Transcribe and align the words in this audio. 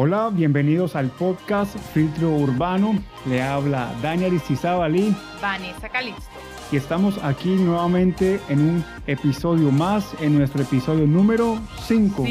Hola, 0.00 0.30
bienvenidos 0.32 0.94
al 0.94 1.08
podcast 1.08 1.76
Filtro 1.92 2.30
Urbano. 2.30 2.96
Le 3.26 3.42
habla 3.42 3.92
Daniel 4.00 4.30
Aristizábal 4.30 4.94
Vanessa 5.42 5.88
Calixto. 5.88 6.22
Y 6.70 6.76
estamos 6.76 7.18
aquí 7.24 7.48
nuevamente 7.48 8.38
en 8.48 8.60
un 8.60 8.84
episodio 9.08 9.72
más, 9.72 10.14
en 10.20 10.38
nuestro 10.38 10.62
episodio 10.62 11.04
número 11.04 11.58
5 11.80 12.26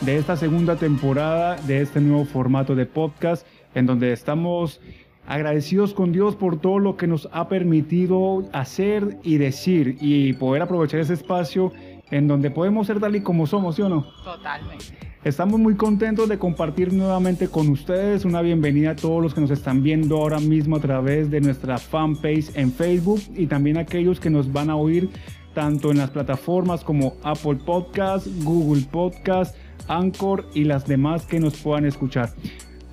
de 0.00 0.16
esta 0.16 0.36
segunda 0.36 0.74
temporada 0.74 1.54
de 1.68 1.82
este 1.82 2.00
nuevo 2.00 2.24
formato 2.24 2.74
de 2.74 2.86
podcast, 2.86 3.46
en 3.76 3.86
donde 3.86 4.12
estamos 4.12 4.80
agradecidos 5.24 5.94
con 5.94 6.10
Dios 6.10 6.34
por 6.34 6.60
todo 6.60 6.80
lo 6.80 6.96
que 6.96 7.06
nos 7.06 7.28
ha 7.30 7.48
permitido 7.48 8.42
hacer 8.52 9.18
y 9.22 9.36
decir 9.36 9.98
y 10.00 10.32
poder 10.32 10.62
aprovechar 10.62 10.98
ese 10.98 11.14
espacio 11.14 11.70
en 12.10 12.26
donde 12.26 12.50
podemos 12.50 12.88
ser 12.88 12.98
tal 12.98 13.14
y 13.14 13.22
como 13.22 13.46
somos, 13.46 13.76
¿sí 13.76 13.82
o 13.82 13.88
no? 13.88 14.02
Totalmente. 14.24 15.07
Estamos 15.24 15.58
muy 15.58 15.74
contentos 15.74 16.28
de 16.28 16.38
compartir 16.38 16.92
nuevamente 16.92 17.48
con 17.48 17.68
ustedes. 17.70 18.24
Una 18.24 18.40
bienvenida 18.40 18.92
a 18.92 18.96
todos 18.96 19.20
los 19.20 19.34
que 19.34 19.40
nos 19.40 19.50
están 19.50 19.82
viendo 19.82 20.16
ahora 20.16 20.38
mismo 20.38 20.76
a 20.76 20.80
través 20.80 21.28
de 21.28 21.40
nuestra 21.40 21.76
fanpage 21.76 22.50
en 22.54 22.72
Facebook 22.72 23.20
y 23.34 23.46
también 23.48 23.78
a 23.78 23.80
aquellos 23.80 24.20
que 24.20 24.30
nos 24.30 24.52
van 24.52 24.70
a 24.70 24.76
oír 24.76 25.10
tanto 25.54 25.90
en 25.90 25.98
las 25.98 26.10
plataformas 26.10 26.84
como 26.84 27.16
Apple 27.24 27.56
Podcast, 27.66 28.28
Google 28.44 28.84
Podcast, 28.92 29.56
Anchor 29.88 30.46
y 30.54 30.62
las 30.62 30.86
demás 30.86 31.26
que 31.26 31.40
nos 31.40 31.56
puedan 31.56 31.84
escuchar. 31.84 32.30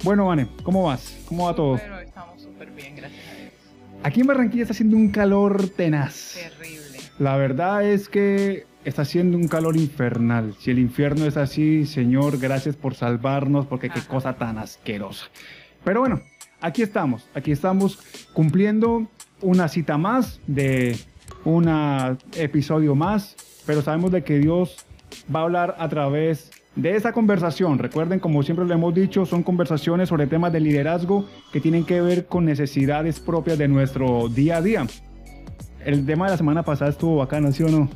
Bueno, 0.04 0.26
Vane, 0.26 0.48
¿cómo 0.64 0.86
vas? 0.86 1.16
¿Cómo 1.28 1.46
va 1.46 1.56
todo? 1.56 1.76
Estamos 1.76 2.42
súper 2.42 2.72
bien, 2.72 2.96
gracias 2.96 3.22
a 3.28 3.40
Dios. 3.40 3.54
Aquí 4.02 4.22
en 4.22 4.28
Barranquilla 4.28 4.64
está 4.64 4.74
haciendo 4.74 4.98
un 4.98 5.10
calor 5.10 5.70
tenaz. 5.70 6.34
Terrible. 6.34 6.98
La 7.20 7.38
verdad 7.38 7.86
es 7.86 8.10
que 8.10 8.66
está 8.86 9.02
haciendo 9.02 9.38
un 9.38 9.48
calor 9.48 9.76
infernal. 9.76 10.56
Si 10.60 10.72
el 10.72 10.80
infierno 10.80 11.26
es 11.26 11.38
así, 11.38 11.86
Señor, 11.86 12.38
gracias 12.38 12.76
por 12.76 12.96
salvarnos, 12.96 13.66
porque 13.66 13.90
qué 13.90 14.00
cosa 14.02 14.38
tan 14.38 14.58
asquerosa. 14.58 15.26
Pero 15.84 16.00
bueno, 16.00 16.22
aquí 16.62 16.82
estamos, 16.82 17.28
aquí 17.34 17.52
estamos 17.52 18.00
cumpliendo 18.34 19.08
una 19.42 19.68
cita 19.68 19.98
más 19.98 20.40
de 20.48 20.98
un 21.44 21.68
episodio 22.36 22.96
más, 22.96 23.36
pero 23.66 23.82
sabemos 23.82 24.12
de 24.12 24.24
que 24.24 24.40
Dios 24.40 24.86
va 25.34 25.42
a 25.42 25.44
hablar 25.44 25.76
a 25.80 25.90
través 25.90 26.52
de 26.76 26.96
esa 26.96 27.12
conversación. 27.12 27.80
Recuerden, 27.80 28.20
como 28.20 28.44
siempre 28.44 28.66
lo 28.66 28.74
hemos 28.74 28.94
dicho, 28.94 29.26
son 29.26 29.44
conversaciones 29.44 30.10
sobre 30.10 30.28
temas 30.28 30.54
de 30.54 30.60
liderazgo 30.60 31.26
que 31.52 31.62
tienen 31.62 31.86
que 31.86 32.02
ver 32.02 32.28
con 32.28 32.46
necesidades 32.46 33.20
propias 33.20 33.58
de 33.58 33.68
nuestro 33.68 34.30
día 34.30 34.58
a 34.58 34.62
día. 34.62 34.88
El 35.84 36.06
tema 36.06 36.26
de 36.26 36.32
la 36.32 36.38
semana 36.38 36.64
pasada 36.64 36.92
estuvo 36.92 37.18
bacano, 37.18 37.52
¿sí 37.52 37.64
o 37.64 37.70
no? 37.70 37.90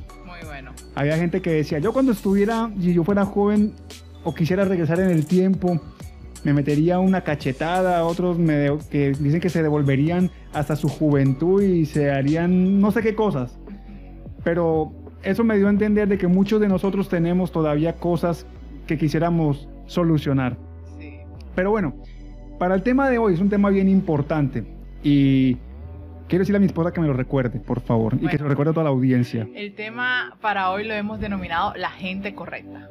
Había 0.95 1.17
gente 1.17 1.41
que 1.41 1.52
decía, 1.52 1.80
yo 1.80 1.94
cuando 1.94 2.11
estuviera, 2.11 2.72
si 2.80 2.94
yo 2.94 3.03
fuera 3.03 3.25
joven 3.25 3.73
o 4.23 4.33
quisiera 4.33 4.66
regresar 4.66 4.99
en 4.99 5.09
el 5.09 5.25
tiempo, 5.25 5.80
me 6.44 6.53
metería 6.53 6.99
una 6.99 7.22
cachetada, 7.22 8.05
otros 8.05 8.38
me 8.38 8.77
que 8.89 9.11
dicen 9.11 9.39
que 9.39 9.50
se 9.50 9.61
devolverían 9.61 10.31
hasta 10.53 10.75
su 10.75 10.88
juventud 10.88 11.61
y 11.61 11.85
se 11.85 12.11
harían 12.11 12.80
no 12.80 12.91
sé 12.91 13.02
qué 13.02 13.16
cosas. 13.16 13.57
Pero 14.44 14.91
eso 15.23 15.44
me 15.44 15.57
dio 15.57 15.67
a 15.67 15.69
entender 15.69 16.07
de 16.07 16.17
que 16.17 16.27
muchos 16.27 16.61
de 16.61 16.67
nosotros 16.67 17.09
tenemos 17.09 17.52
todavía 17.52 17.94
cosas 17.94 18.45
que 18.88 18.97
quisiéramos 18.97 19.67
solucionar. 19.85 20.57
Pero 21.55 21.72
bueno, 21.72 21.95
para 22.57 22.75
el 22.75 22.83
tema 22.83 23.09
de 23.09 23.17
hoy 23.17 23.33
es 23.33 23.41
un 23.41 23.50
tema 23.50 23.69
bien 23.69 23.89
importante 23.89 24.66
y 25.03 25.57
Quiero 26.30 26.44
decirle 26.44 26.58
a 26.58 26.59
mi 26.59 26.67
esposa 26.67 26.94
que 26.94 27.02
me 27.02 27.08
lo 27.08 27.13
recuerde, 27.13 27.59
por 27.59 27.81
favor, 27.81 28.16
y 28.22 28.27
que 28.27 28.38
se 28.38 28.44
lo 28.44 28.49
recuerde 28.49 28.69
a 28.69 28.73
toda 28.73 28.83
la 28.83 28.91
audiencia. 28.91 29.47
El 29.55 29.73
tema 29.73 30.38
para 30.41 30.69
hoy 30.69 30.85
lo 30.85 30.94
hemos 30.94 31.19
denominado 31.19 31.73
la 31.75 31.89
gente 31.89 32.35
correcta. 32.35 32.88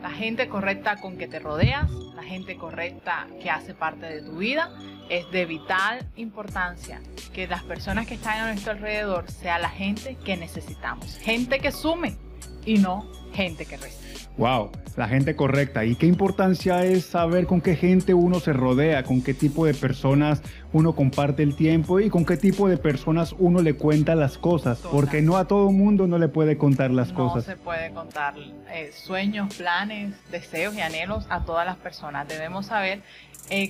La 0.00 0.10
gente 0.10 0.48
correcta 0.48 0.94
con 0.96 1.18
que 1.18 1.26
te 1.26 1.40
rodeas, 1.40 1.90
la 2.14 2.22
gente 2.22 2.56
correcta 2.56 3.26
que 3.42 3.50
hace 3.50 3.74
parte 3.74 4.06
de 4.06 4.22
tu 4.22 4.38
vida, 4.38 4.70
es 5.08 5.28
de 5.32 5.46
vital 5.46 6.06
importancia 6.14 7.00
que 7.34 7.48
las 7.48 7.64
personas 7.64 8.06
que 8.06 8.14
están 8.14 8.38
a 8.38 8.52
nuestro 8.52 8.70
alrededor 8.70 9.28
sea 9.28 9.58
la 9.58 9.68
gente 9.68 10.16
que 10.24 10.36
necesitamos. 10.36 11.18
Gente 11.18 11.58
que 11.58 11.72
sume 11.72 12.18
y 12.64 12.78
no 12.78 13.04
gente 13.32 13.66
que 13.66 13.78
resta. 13.78 14.09
Wow, 14.40 14.70
la 14.96 15.06
gente 15.06 15.36
correcta. 15.36 15.84
¿Y 15.84 15.96
qué 15.96 16.06
importancia 16.06 16.82
es 16.82 17.04
saber 17.04 17.46
con 17.46 17.60
qué 17.60 17.76
gente 17.76 18.14
uno 18.14 18.40
se 18.40 18.54
rodea, 18.54 19.02
con 19.02 19.20
qué 19.20 19.34
tipo 19.34 19.66
de 19.66 19.74
personas 19.74 20.40
uno 20.72 20.94
comparte 20.94 21.42
el 21.42 21.54
tiempo 21.54 22.00
y 22.00 22.08
con 22.08 22.24
qué 22.24 22.38
tipo 22.38 22.66
de 22.66 22.78
personas 22.78 23.34
uno 23.38 23.60
le 23.60 23.74
cuenta 23.74 24.14
las 24.14 24.38
cosas? 24.38 24.78
Porque 24.78 25.20
no 25.20 25.36
a 25.36 25.46
todo 25.46 25.70
mundo 25.70 26.06
no 26.06 26.16
le 26.16 26.28
puede 26.28 26.56
contar 26.56 26.90
las 26.90 27.12
cosas. 27.12 27.46
No 27.46 27.52
se 27.52 27.56
puede 27.58 27.90
contar 27.90 28.32
eh, 28.72 28.90
sueños, 28.94 29.54
planes, 29.56 30.14
deseos 30.30 30.74
y 30.74 30.80
anhelos 30.80 31.26
a 31.28 31.44
todas 31.44 31.66
las 31.66 31.76
personas. 31.76 32.26
Debemos 32.26 32.64
saber 32.64 33.02
eh, 33.50 33.68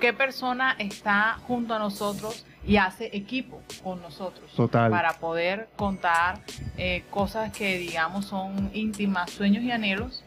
qué 0.00 0.12
persona 0.12 0.76
está 0.78 1.40
junto 1.48 1.74
a 1.74 1.80
nosotros 1.80 2.46
y 2.66 2.76
hace 2.76 3.10
equipo 3.12 3.60
con 3.82 4.00
nosotros 4.00 4.50
Total. 4.54 4.90
para 4.90 5.14
poder 5.14 5.68
contar 5.76 6.40
eh, 6.76 7.02
cosas 7.10 7.52
que 7.52 7.78
digamos 7.78 8.26
son 8.26 8.70
íntimas, 8.72 9.30
sueños 9.30 9.64
y 9.64 9.70
anhelos, 9.70 10.24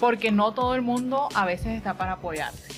porque 0.00 0.32
no 0.32 0.52
todo 0.52 0.74
el 0.74 0.82
mundo 0.82 1.28
a 1.34 1.46
veces 1.46 1.68
está 1.68 1.94
para 1.94 2.12
apoyarte. 2.12 2.74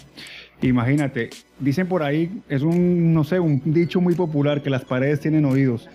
Imagínate, 0.60 1.30
dicen 1.60 1.86
por 1.86 2.02
ahí, 2.02 2.42
es 2.48 2.62
un, 2.62 3.14
no 3.14 3.22
sé, 3.22 3.38
un 3.38 3.62
dicho 3.64 4.00
muy 4.00 4.14
popular 4.14 4.60
que 4.62 4.70
las 4.70 4.84
paredes 4.84 5.20
tienen 5.20 5.44
oídos. 5.44 5.88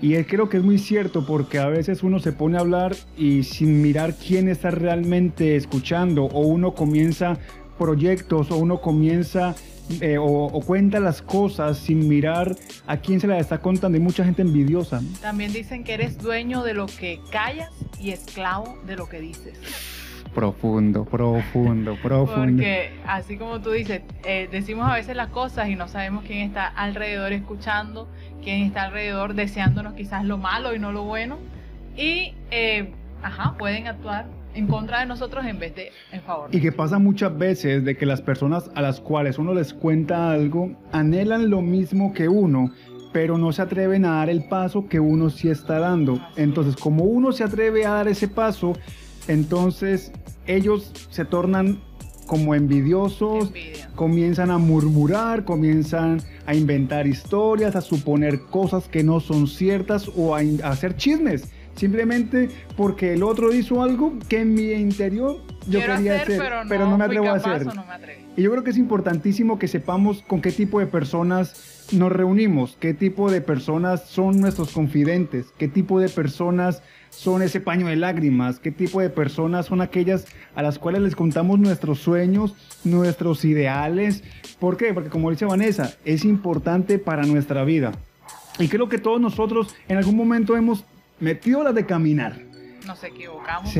Y 0.00 0.20
creo 0.24 0.48
que 0.48 0.56
es 0.56 0.64
muy 0.64 0.78
cierto 0.78 1.24
porque 1.24 1.60
a 1.60 1.68
veces 1.68 2.02
uno 2.02 2.18
se 2.18 2.32
pone 2.32 2.56
a 2.56 2.60
hablar 2.60 2.96
y 3.16 3.44
sin 3.44 3.80
mirar 3.82 4.14
quién 4.16 4.48
está 4.48 4.72
realmente 4.72 5.54
escuchando 5.54 6.24
o 6.24 6.40
uno 6.40 6.74
comienza 6.74 7.38
proyectos 7.78 8.50
o 8.50 8.56
uno 8.56 8.80
comienza 8.80 9.54
eh, 10.00 10.16
o, 10.18 10.60
cuenta 10.64 11.00
las 11.00 11.22
cosas 11.22 11.78
sin 11.78 12.08
mirar 12.08 12.54
a 12.86 12.96
quién 12.96 13.20
se 13.20 13.26
las 13.26 13.40
está 13.40 13.58
contando. 13.58 13.96
Hay 13.96 14.02
mucha 14.02 14.24
gente 14.24 14.42
envidiosa. 14.42 15.00
También 15.20 15.52
dicen 15.52 15.84
que 15.84 15.94
eres 15.94 16.18
dueño 16.18 16.62
de 16.62 16.74
lo 16.74 16.86
que 16.86 17.20
callas 17.30 17.70
y 18.00 18.10
esclavo 18.10 18.78
de 18.86 18.96
lo 18.96 19.08
que 19.08 19.20
dices. 19.20 19.58
Profundo, 20.34 21.04
profundo, 21.04 21.96
profundo. 22.02 22.62
Porque 22.62 22.98
así 23.06 23.36
como 23.36 23.60
tú 23.60 23.70
dices, 23.70 24.02
eh, 24.24 24.48
decimos 24.50 24.90
a 24.90 24.94
veces 24.94 25.14
las 25.14 25.28
cosas 25.28 25.68
y 25.68 25.76
no 25.76 25.88
sabemos 25.88 26.24
quién 26.24 26.40
está 26.40 26.66
alrededor 26.66 27.32
escuchando, 27.32 28.08
quién 28.42 28.62
está 28.62 28.84
alrededor 28.84 29.34
deseándonos 29.34 29.94
quizás 29.94 30.24
lo 30.24 30.38
malo 30.38 30.74
y 30.74 30.78
no 30.78 30.92
lo 30.92 31.04
bueno. 31.04 31.38
Y, 31.96 32.34
eh, 32.50 32.92
ajá, 33.22 33.56
pueden 33.58 33.86
actuar 33.88 34.26
en 34.54 34.66
contra 34.66 35.00
de 35.00 35.06
nosotros 35.06 35.44
en 35.46 35.58
vez 35.58 35.74
de 35.74 35.92
en 36.12 36.22
favor. 36.22 36.48
Y 36.52 36.60
que 36.60 36.72
pasa 36.72 36.98
muchas 36.98 37.36
veces 37.36 37.84
de 37.84 37.96
que 37.96 38.06
las 38.06 38.22
personas 38.22 38.70
a 38.74 38.82
las 38.82 39.00
cuales 39.00 39.38
uno 39.38 39.54
les 39.54 39.72
cuenta 39.72 40.30
algo 40.32 40.72
anhelan 40.92 41.50
lo 41.50 41.62
mismo 41.62 42.12
que 42.12 42.28
uno, 42.28 42.72
pero 43.12 43.38
no 43.38 43.52
se 43.52 43.62
atreven 43.62 44.04
a 44.04 44.16
dar 44.16 44.30
el 44.30 44.44
paso 44.44 44.88
que 44.88 45.00
uno 45.00 45.30
sí 45.30 45.48
está 45.48 45.78
dando. 45.78 46.20
Entonces, 46.36 46.76
como 46.76 47.04
uno 47.04 47.32
se 47.32 47.44
atreve 47.44 47.86
a 47.86 47.90
dar 47.92 48.08
ese 48.08 48.28
paso, 48.28 48.72
entonces 49.28 50.12
ellos 50.46 50.92
se 51.10 51.24
tornan 51.24 51.80
como 52.26 52.54
envidiosos, 52.54 53.52
comienzan 53.94 54.50
a 54.50 54.56
murmurar, 54.56 55.44
comienzan 55.44 56.22
a 56.46 56.54
inventar 56.54 57.06
historias, 57.06 57.76
a 57.76 57.82
suponer 57.82 58.40
cosas 58.46 58.88
que 58.88 59.02
no 59.02 59.20
son 59.20 59.46
ciertas 59.46 60.10
o 60.16 60.34
a 60.34 60.40
hacer 60.64 60.96
chismes 60.96 61.52
simplemente 61.74 62.48
porque 62.76 63.14
el 63.14 63.22
otro 63.22 63.52
hizo 63.52 63.82
algo 63.82 64.18
que 64.28 64.40
en 64.40 64.54
mi 64.54 64.72
interior 64.72 65.40
yo 65.68 65.80
quería 65.80 66.22
hacer, 66.22 66.42
pero 66.68 66.88
no, 66.88 66.98
me 66.98 67.04
atrevo 67.04 67.28
a 67.28 67.34
hacer. 67.34 67.66
y 68.36 68.42
yo 68.42 68.50
creo 68.50 68.64
que 68.64 68.70
es 68.70 68.78
importantísimo 68.78 69.58
que 69.58 69.68
sepamos 69.68 70.22
con 70.22 70.40
qué 70.40 70.52
tipo 70.52 70.80
de 70.80 70.86
personas 70.86 71.88
nos 71.92 72.10
reunimos, 72.10 72.76
qué 72.80 72.94
tipo 72.94 73.30
de 73.30 73.40
personas 73.40 74.08
son 74.08 74.40
nuestros 74.40 74.72
confidentes, 74.72 75.52
qué 75.58 75.68
tipo 75.68 76.00
de 76.00 76.08
personas 76.08 76.82
son 77.10 77.42
ese 77.42 77.60
paño 77.60 77.86
de 77.88 77.96
lágrimas, 77.96 78.58
qué 78.58 78.70
tipo 78.70 79.00
de 79.00 79.10
personas 79.10 79.66
son 79.66 79.80
aquellas 79.80 80.26
a 80.54 80.62
las 80.62 80.78
cuales 80.78 81.02
les 81.02 81.14
contamos 81.14 81.58
nuestros 81.58 81.98
sueños, 81.98 82.54
nuestros 82.84 83.44
ideales. 83.44 84.24
¿Por 84.58 84.76
qué? 84.76 84.94
Porque 84.94 85.10
como 85.10 85.30
dice 85.30 85.44
Vanessa, 85.44 85.94
es 86.04 86.24
importante 86.24 86.98
para 86.98 87.24
nuestra 87.24 87.64
vida. 87.64 87.92
Y 88.58 88.68
creo 88.68 88.88
que 88.88 88.98
todos 88.98 89.20
nosotros 89.20 89.74
en 89.88 89.98
algún 89.98 90.16
momento 90.16 90.56
hemos 90.56 90.84
metió 91.22 91.62
la 91.62 91.72
de 91.72 91.86
caminar. 91.86 92.36
Nos 92.86 93.02
equivocamos 93.04 93.72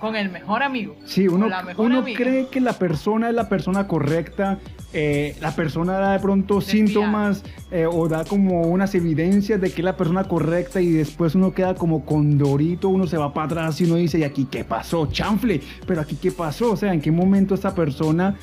con, 0.00 0.16
el 0.16 0.28
mejor 0.28 0.64
amigo. 0.64 0.96
Sí, 1.04 1.28
uno, 1.28 1.46
uno 1.76 2.02
cree 2.02 2.48
que 2.48 2.60
la 2.60 2.72
persona 2.72 3.28
es 3.28 3.34
la 3.34 3.48
persona 3.48 3.86
correcta, 3.86 4.58
eh, 4.92 5.36
la 5.40 5.54
persona 5.54 5.92
da 5.92 6.12
de 6.14 6.18
pronto 6.18 6.60
síntomas 6.60 7.44
eh, 7.70 7.86
o 7.86 8.08
da 8.08 8.24
como 8.24 8.62
unas 8.62 8.92
evidencias 8.96 9.60
de 9.60 9.70
que 9.70 9.82
es 9.82 9.84
la 9.84 9.96
persona 9.96 10.24
correcta 10.24 10.80
y 10.80 10.90
después 10.90 11.36
uno 11.36 11.54
queda 11.54 11.76
como 11.76 12.04
condorito, 12.04 12.88
uno 12.88 13.06
se 13.06 13.16
va 13.16 13.32
para 13.32 13.46
atrás 13.46 13.80
y 13.80 13.84
uno 13.84 13.94
dice, 13.94 14.18
¿y 14.18 14.24
aquí 14.24 14.48
qué 14.50 14.64
pasó? 14.64 15.06
Chanfle, 15.06 15.60
pero 15.86 16.00
aquí 16.00 16.16
qué 16.16 16.32
pasó? 16.32 16.72
O 16.72 16.76
sea, 16.76 16.92
¿en 16.92 17.00
qué 17.00 17.12
momento 17.12 17.54
esa 17.54 17.72
persona 17.72 18.34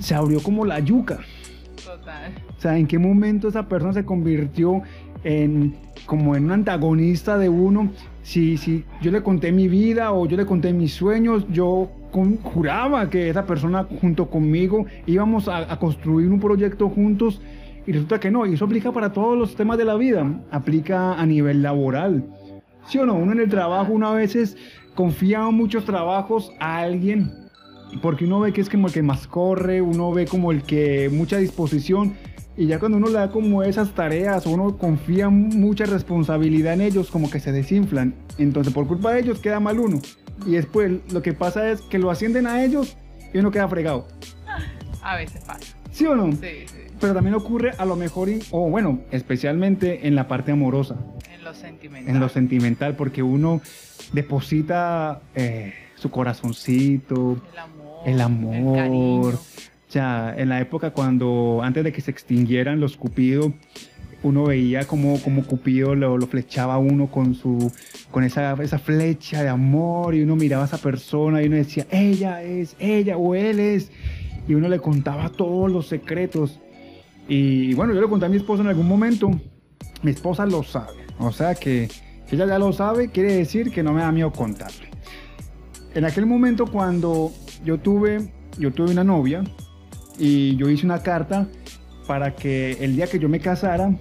se 0.00 0.16
abrió 0.16 0.42
como 0.42 0.64
la 0.64 0.80
yuca? 0.80 1.20
Total. 1.84 2.32
O 2.58 2.60
sea, 2.60 2.76
¿en 2.76 2.88
qué 2.88 2.98
momento 2.98 3.46
esa 3.46 3.68
persona 3.68 3.92
se 3.92 4.04
convirtió 4.04 4.82
en 5.24 5.74
como 6.06 6.36
en 6.36 6.44
un 6.44 6.52
antagonista 6.52 7.36
de 7.38 7.48
uno. 7.48 7.90
Si, 8.22 8.56
si 8.56 8.84
yo 9.00 9.10
le 9.10 9.22
conté 9.22 9.52
mi 9.52 9.68
vida 9.68 10.12
o 10.12 10.26
yo 10.26 10.36
le 10.36 10.46
conté 10.46 10.72
mis 10.72 10.92
sueños, 10.92 11.46
yo 11.50 11.90
con- 12.10 12.36
juraba 12.38 13.08
que 13.08 13.30
esa 13.30 13.46
persona 13.46 13.86
junto 14.00 14.28
conmigo 14.28 14.86
íbamos 15.06 15.48
a, 15.48 15.72
a 15.72 15.78
construir 15.78 16.28
un 16.28 16.40
proyecto 16.40 16.88
juntos 16.88 17.40
y 17.86 17.92
resulta 17.92 18.18
que 18.18 18.30
no. 18.30 18.46
Y 18.46 18.54
eso 18.54 18.64
aplica 18.64 18.92
para 18.92 19.12
todos 19.12 19.38
los 19.38 19.54
temas 19.54 19.78
de 19.78 19.84
la 19.84 19.94
vida. 19.94 20.40
Aplica 20.50 21.14
a 21.14 21.24
nivel 21.26 21.62
laboral. 21.62 22.24
¿Sí 22.86 22.98
o 22.98 23.06
no? 23.06 23.14
Uno 23.14 23.32
en 23.32 23.40
el 23.40 23.48
trabajo, 23.48 23.92
uno 23.92 24.08
a 24.08 24.14
veces 24.14 24.56
confía 24.94 25.42
muchos 25.50 25.84
trabajos 25.84 26.52
a 26.58 26.78
alguien 26.78 27.30
porque 28.02 28.24
uno 28.24 28.40
ve 28.40 28.52
que 28.52 28.60
es 28.60 28.68
como 28.68 28.88
el 28.88 28.92
que 28.92 29.02
más 29.02 29.26
corre, 29.28 29.80
uno 29.80 30.12
ve 30.12 30.26
como 30.26 30.50
el 30.50 30.62
que 30.62 31.08
mucha 31.12 31.36
disposición 31.38 32.14
y 32.56 32.66
ya 32.66 32.78
cuando 32.78 32.98
uno 32.98 33.08
le 33.08 33.14
da 33.14 33.30
como 33.30 33.62
esas 33.62 33.94
tareas, 33.94 34.46
uno 34.46 34.76
confía 34.78 35.28
mucha 35.28 35.84
responsabilidad 35.84 36.72
en 36.74 36.80
ellos, 36.80 37.10
como 37.10 37.30
que 37.30 37.38
se 37.40 37.52
desinflan. 37.52 38.14
Entonces 38.38 38.72
por 38.72 38.86
culpa 38.86 39.12
de 39.12 39.20
ellos 39.20 39.38
queda 39.40 39.60
mal 39.60 39.78
uno. 39.78 40.00
Y 40.46 40.52
después 40.52 40.92
lo 41.12 41.22
que 41.22 41.32
pasa 41.32 41.70
es 41.70 41.80
que 41.82 41.98
lo 41.98 42.10
ascienden 42.10 42.46
a 42.46 42.62
ellos 42.64 42.96
y 43.34 43.38
uno 43.38 43.50
queda 43.50 43.68
fregado. 43.68 44.06
A 45.02 45.16
veces 45.16 45.42
pasa. 45.44 45.76
¿Sí 45.92 46.04
o 46.06 46.14
no? 46.16 46.32
Sí, 46.32 46.38
sí. 46.66 46.76
Pero 47.00 47.14
también 47.14 47.34
ocurre 47.34 47.72
a 47.78 47.84
lo 47.84 47.94
mejor, 47.96 48.28
in- 48.28 48.42
o 48.50 48.68
bueno, 48.70 49.00
especialmente 49.10 50.06
en 50.08 50.14
la 50.14 50.28
parte 50.28 50.52
amorosa, 50.52 50.96
En 51.34 51.44
lo 51.44 51.52
sentimental. 51.54 52.14
en 52.14 52.20
lo 52.20 52.28
sentimental, 52.28 52.96
porque 52.96 53.22
uno 53.22 53.60
deposita 54.12 55.20
eh, 55.34 55.74
su 55.96 56.10
corazoncito, 56.10 57.38
El 57.52 57.58
amor. 57.58 58.02
El 58.06 58.20
amor. 58.20 58.76
cariño. 58.76 59.32
Ya, 59.90 60.34
en 60.36 60.48
la 60.48 60.60
época 60.60 60.90
cuando, 60.90 61.60
antes 61.62 61.84
de 61.84 61.92
que 61.92 62.00
se 62.00 62.10
extinguieran 62.10 62.80
los 62.80 62.96
Cupido, 62.96 63.52
uno 64.22 64.44
veía 64.44 64.84
como, 64.84 65.20
como 65.20 65.44
Cupido 65.44 65.94
lo, 65.94 66.18
lo 66.18 66.26
flechaba 66.26 66.78
uno 66.78 67.06
con, 67.06 67.34
su, 67.34 67.72
con 68.10 68.24
esa, 68.24 68.54
esa 68.62 68.78
flecha 68.78 69.42
de 69.42 69.48
amor 69.48 70.14
y 70.14 70.22
uno 70.22 70.34
miraba 70.34 70.64
a 70.64 70.66
esa 70.66 70.78
persona 70.78 71.42
y 71.42 71.46
uno 71.46 71.56
decía, 71.56 71.86
ella 71.90 72.42
es, 72.42 72.74
ella 72.78 73.16
o 73.16 73.34
él 73.34 73.60
es. 73.60 73.90
Y 74.48 74.54
uno 74.54 74.68
le 74.68 74.78
contaba 74.78 75.28
todos 75.28 75.70
los 75.70 75.86
secretos. 75.88 76.60
Y 77.28 77.74
bueno, 77.74 77.94
yo 77.94 78.00
le 78.00 78.08
conté 78.08 78.26
a 78.26 78.28
mi 78.28 78.36
esposa 78.36 78.62
en 78.62 78.68
algún 78.68 78.88
momento. 78.88 79.30
Mi 80.02 80.10
esposa 80.10 80.46
lo 80.46 80.62
sabe. 80.62 81.04
O 81.18 81.32
sea 81.32 81.54
que 81.54 81.88
si 82.26 82.36
ella 82.36 82.46
ya 82.46 82.58
lo 82.58 82.72
sabe, 82.72 83.08
quiere 83.08 83.32
decir 83.34 83.70
que 83.70 83.82
no 83.82 83.92
me 83.92 84.02
da 84.02 84.12
miedo 84.12 84.32
contarle. 84.32 84.90
En 85.94 86.04
aquel 86.04 86.26
momento 86.26 86.66
cuando 86.66 87.32
yo 87.64 87.78
tuve, 87.78 88.30
yo 88.58 88.72
tuve 88.72 88.90
una 88.90 89.04
novia 89.04 89.42
y 90.18 90.56
yo 90.56 90.68
hice 90.70 90.86
una 90.86 91.02
carta 91.02 91.46
para 92.06 92.34
que 92.34 92.72
el 92.80 92.96
día 92.96 93.06
que 93.06 93.18
yo 93.18 93.28
me 93.28 93.40
casara, 93.40 93.94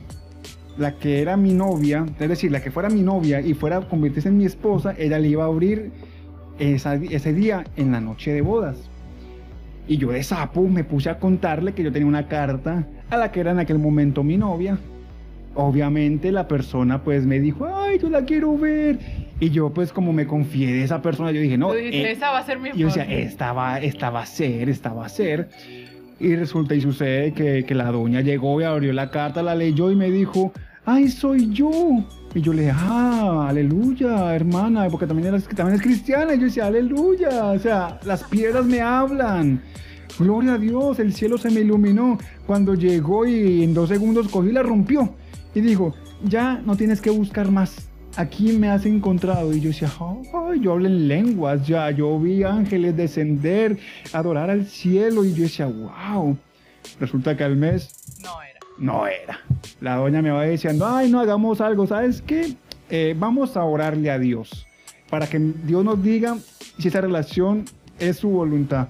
la 0.77 0.95
que 0.97 1.21
era 1.21 1.37
mi 1.37 1.53
novia, 1.53 2.05
es 2.19 2.29
decir, 2.29 2.51
la 2.51 2.61
que 2.61 2.69
fuera 2.71 2.89
mi 2.89 3.01
novia 3.01 3.41
y 3.41 3.53
fuera 3.53 3.77
a 3.77 3.81
convertirse 3.81 4.29
en 4.29 4.37
mi 4.37 4.45
esposa, 4.45 4.93
ella 4.97 5.17
le 5.19 5.29
iba 5.29 5.43
a 5.43 5.47
abrir 5.47 5.91
esa- 6.59 6.95
ese 6.95 7.33
día 7.33 7.63
en 7.77 7.91
la 7.91 8.01
noche 8.01 8.33
de 8.33 8.41
bodas. 8.41 8.77
Y 9.87 9.97
yo 9.97 10.11
de 10.11 10.23
sapo 10.23 10.67
me 10.67 10.83
puse 10.83 11.09
a 11.09 11.19
contarle 11.19 11.73
que 11.73 11.83
yo 11.83 11.91
tenía 11.91 12.07
una 12.07 12.27
carta 12.27 12.87
a 13.09 13.17
la 13.17 13.31
que 13.31 13.39
era 13.39 13.51
en 13.51 13.59
aquel 13.59 13.77
momento 13.79 14.23
mi 14.23 14.35
novia. 14.37 14.77
Obviamente 15.53 16.31
la 16.33 16.47
persona 16.47 17.03
pues 17.03 17.25
me 17.25 17.39
dijo, 17.39 17.65
ay, 17.73 17.97
yo 17.99 18.09
la 18.09 18.25
quiero 18.25 18.57
ver. 18.57 18.99
Y 19.39 19.51
yo 19.51 19.69
pues 19.73 19.93
como 19.93 20.11
me 20.11 20.25
confié 20.27 20.73
de 20.73 20.83
esa 20.83 21.01
persona, 21.01 21.31
yo 21.31 21.39
dije, 21.39 21.57
no, 21.57 21.73
eh, 21.73 22.11
esa 22.11 22.31
va 22.31 22.39
a 22.39 22.45
ser 22.45 22.59
mi 22.59 22.69
y 22.69 22.77
yo 22.79 22.87
decía, 22.87 23.03
esposa". 23.03 23.19
esta 23.21 23.53
va, 23.53 23.79
esta 23.79 24.09
va 24.09 24.21
a 24.21 24.25
ser, 24.25 24.69
esta 24.69 24.91
va 24.93 25.05
a 25.05 25.09
ser. 25.09 25.49
Y 26.19 26.35
resulta 26.35 26.75
y 26.75 26.81
sucede 26.81 27.33
que, 27.33 27.65
que 27.65 27.75
la 27.75 27.91
doña 27.91 28.21
llegó 28.21 28.61
y 28.61 28.63
abrió 28.63 28.93
la 28.93 29.11
carta, 29.11 29.43
la 29.43 29.55
leyó 29.55 29.91
y 29.91 29.95
me 29.95 30.09
dijo, 30.09 30.53
ay, 30.85 31.09
soy 31.09 31.49
yo. 31.51 31.71
Y 32.33 32.41
yo 32.41 32.53
le 32.53 32.63
dije, 32.63 32.73
ah, 32.75 33.47
aleluya, 33.49 34.35
hermana, 34.35 34.87
porque 34.89 35.07
también, 35.07 35.29
eres, 35.29 35.47
es 35.47 35.81
cristiana. 35.81 36.35
Y 36.35 36.39
yo 36.39 36.45
decía, 36.45 36.67
aleluya, 36.67 37.45
o 37.47 37.59
sea, 37.59 37.99
las 38.05 38.23
piedras 38.23 38.65
me 38.65 38.81
hablan. 38.81 39.61
Gloria 40.19 40.53
a 40.53 40.57
Dios, 40.57 40.99
el 40.99 41.13
cielo 41.13 41.37
se 41.37 41.49
me 41.49 41.61
iluminó. 41.61 42.17
Cuando 42.45 42.75
llegó 42.75 43.25
y 43.25 43.63
en 43.63 43.73
dos 43.73 43.89
segundos 43.89 44.27
cogió 44.27 44.51
y 44.51 44.53
la 44.53 44.63
rompió. 44.63 45.15
Y 45.53 45.61
dijo, 45.61 45.93
ya 46.23 46.61
no 46.65 46.75
tienes 46.75 47.01
que 47.01 47.09
buscar 47.09 47.51
más. 47.51 47.89
Aquí 48.17 48.53
me 48.53 48.69
has 48.69 48.85
encontrado. 48.85 49.53
Y 49.53 49.59
yo 49.59 49.69
decía, 49.69 49.91
ay, 49.99 50.59
yo 50.61 50.73
hablo 50.73 50.87
en 50.87 51.07
lenguas 51.07 51.67
ya. 51.67 51.91
Yo 51.91 52.17
vi 52.19 52.43
ángeles 52.43 52.95
descender, 52.95 53.77
adorar 54.13 54.49
al 54.49 54.65
cielo. 54.65 55.25
Y 55.25 55.33
yo 55.33 55.43
decía, 55.43 55.65
wow. 55.65 56.37
Resulta 56.99 57.35
que 57.35 57.43
al 57.43 57.55
mes 57.55 57.89
No 58.23 58.41
era. 58.41 58.59
no 58.77 59.07
era. 59.07 59.39
La 59.81 59.95
doña 59.97 60.21
me 60.21 60.31
va 60.31 60.43
diciendo, 60.45 60.85
ay, 60.87 61.09
no 61.11 61.19
hagamos 61.19 61.59
algo, 61.61 61.87
¿sabes 61.87 62.21
qué? 62.21 62.53
Eh, 62.89 63.15
vamos 63.17 63.57
a 63.57 63.63
orarle 63.63 64.11
a 64.11 64.19
Dios 64.19 64.65
para 65.09 65.27
que 65.27 65.39
Dios 65.39 65.83
nos 65.83 66.01
diga 66.03 66.37
si 66.77 66.87
esa 66.87 67.01
relación 67.01 67.65
es 67.99 68.17
su 68.17 68.29
voluntad. 68.29 68.89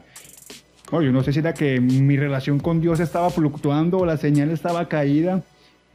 Bueno, 0.91 1.05
yo 1.07 1.11
no 1.13 1.23
sé 1.23 1.33
si 1.33 1.39
era 1.39 1.53
que 1.53 1.79
mi 1.79 2.17
relación 2.17 2.59
con 2.59 2.79
Dios 2.81 2.99
estaba 2.99 3.29
fluctuando 3.29 3.97
o 3.99 4.05
la 4.05 4.17
señal 4.17 4.51
estaba 4.51 4.87
caída, 4.87 5.41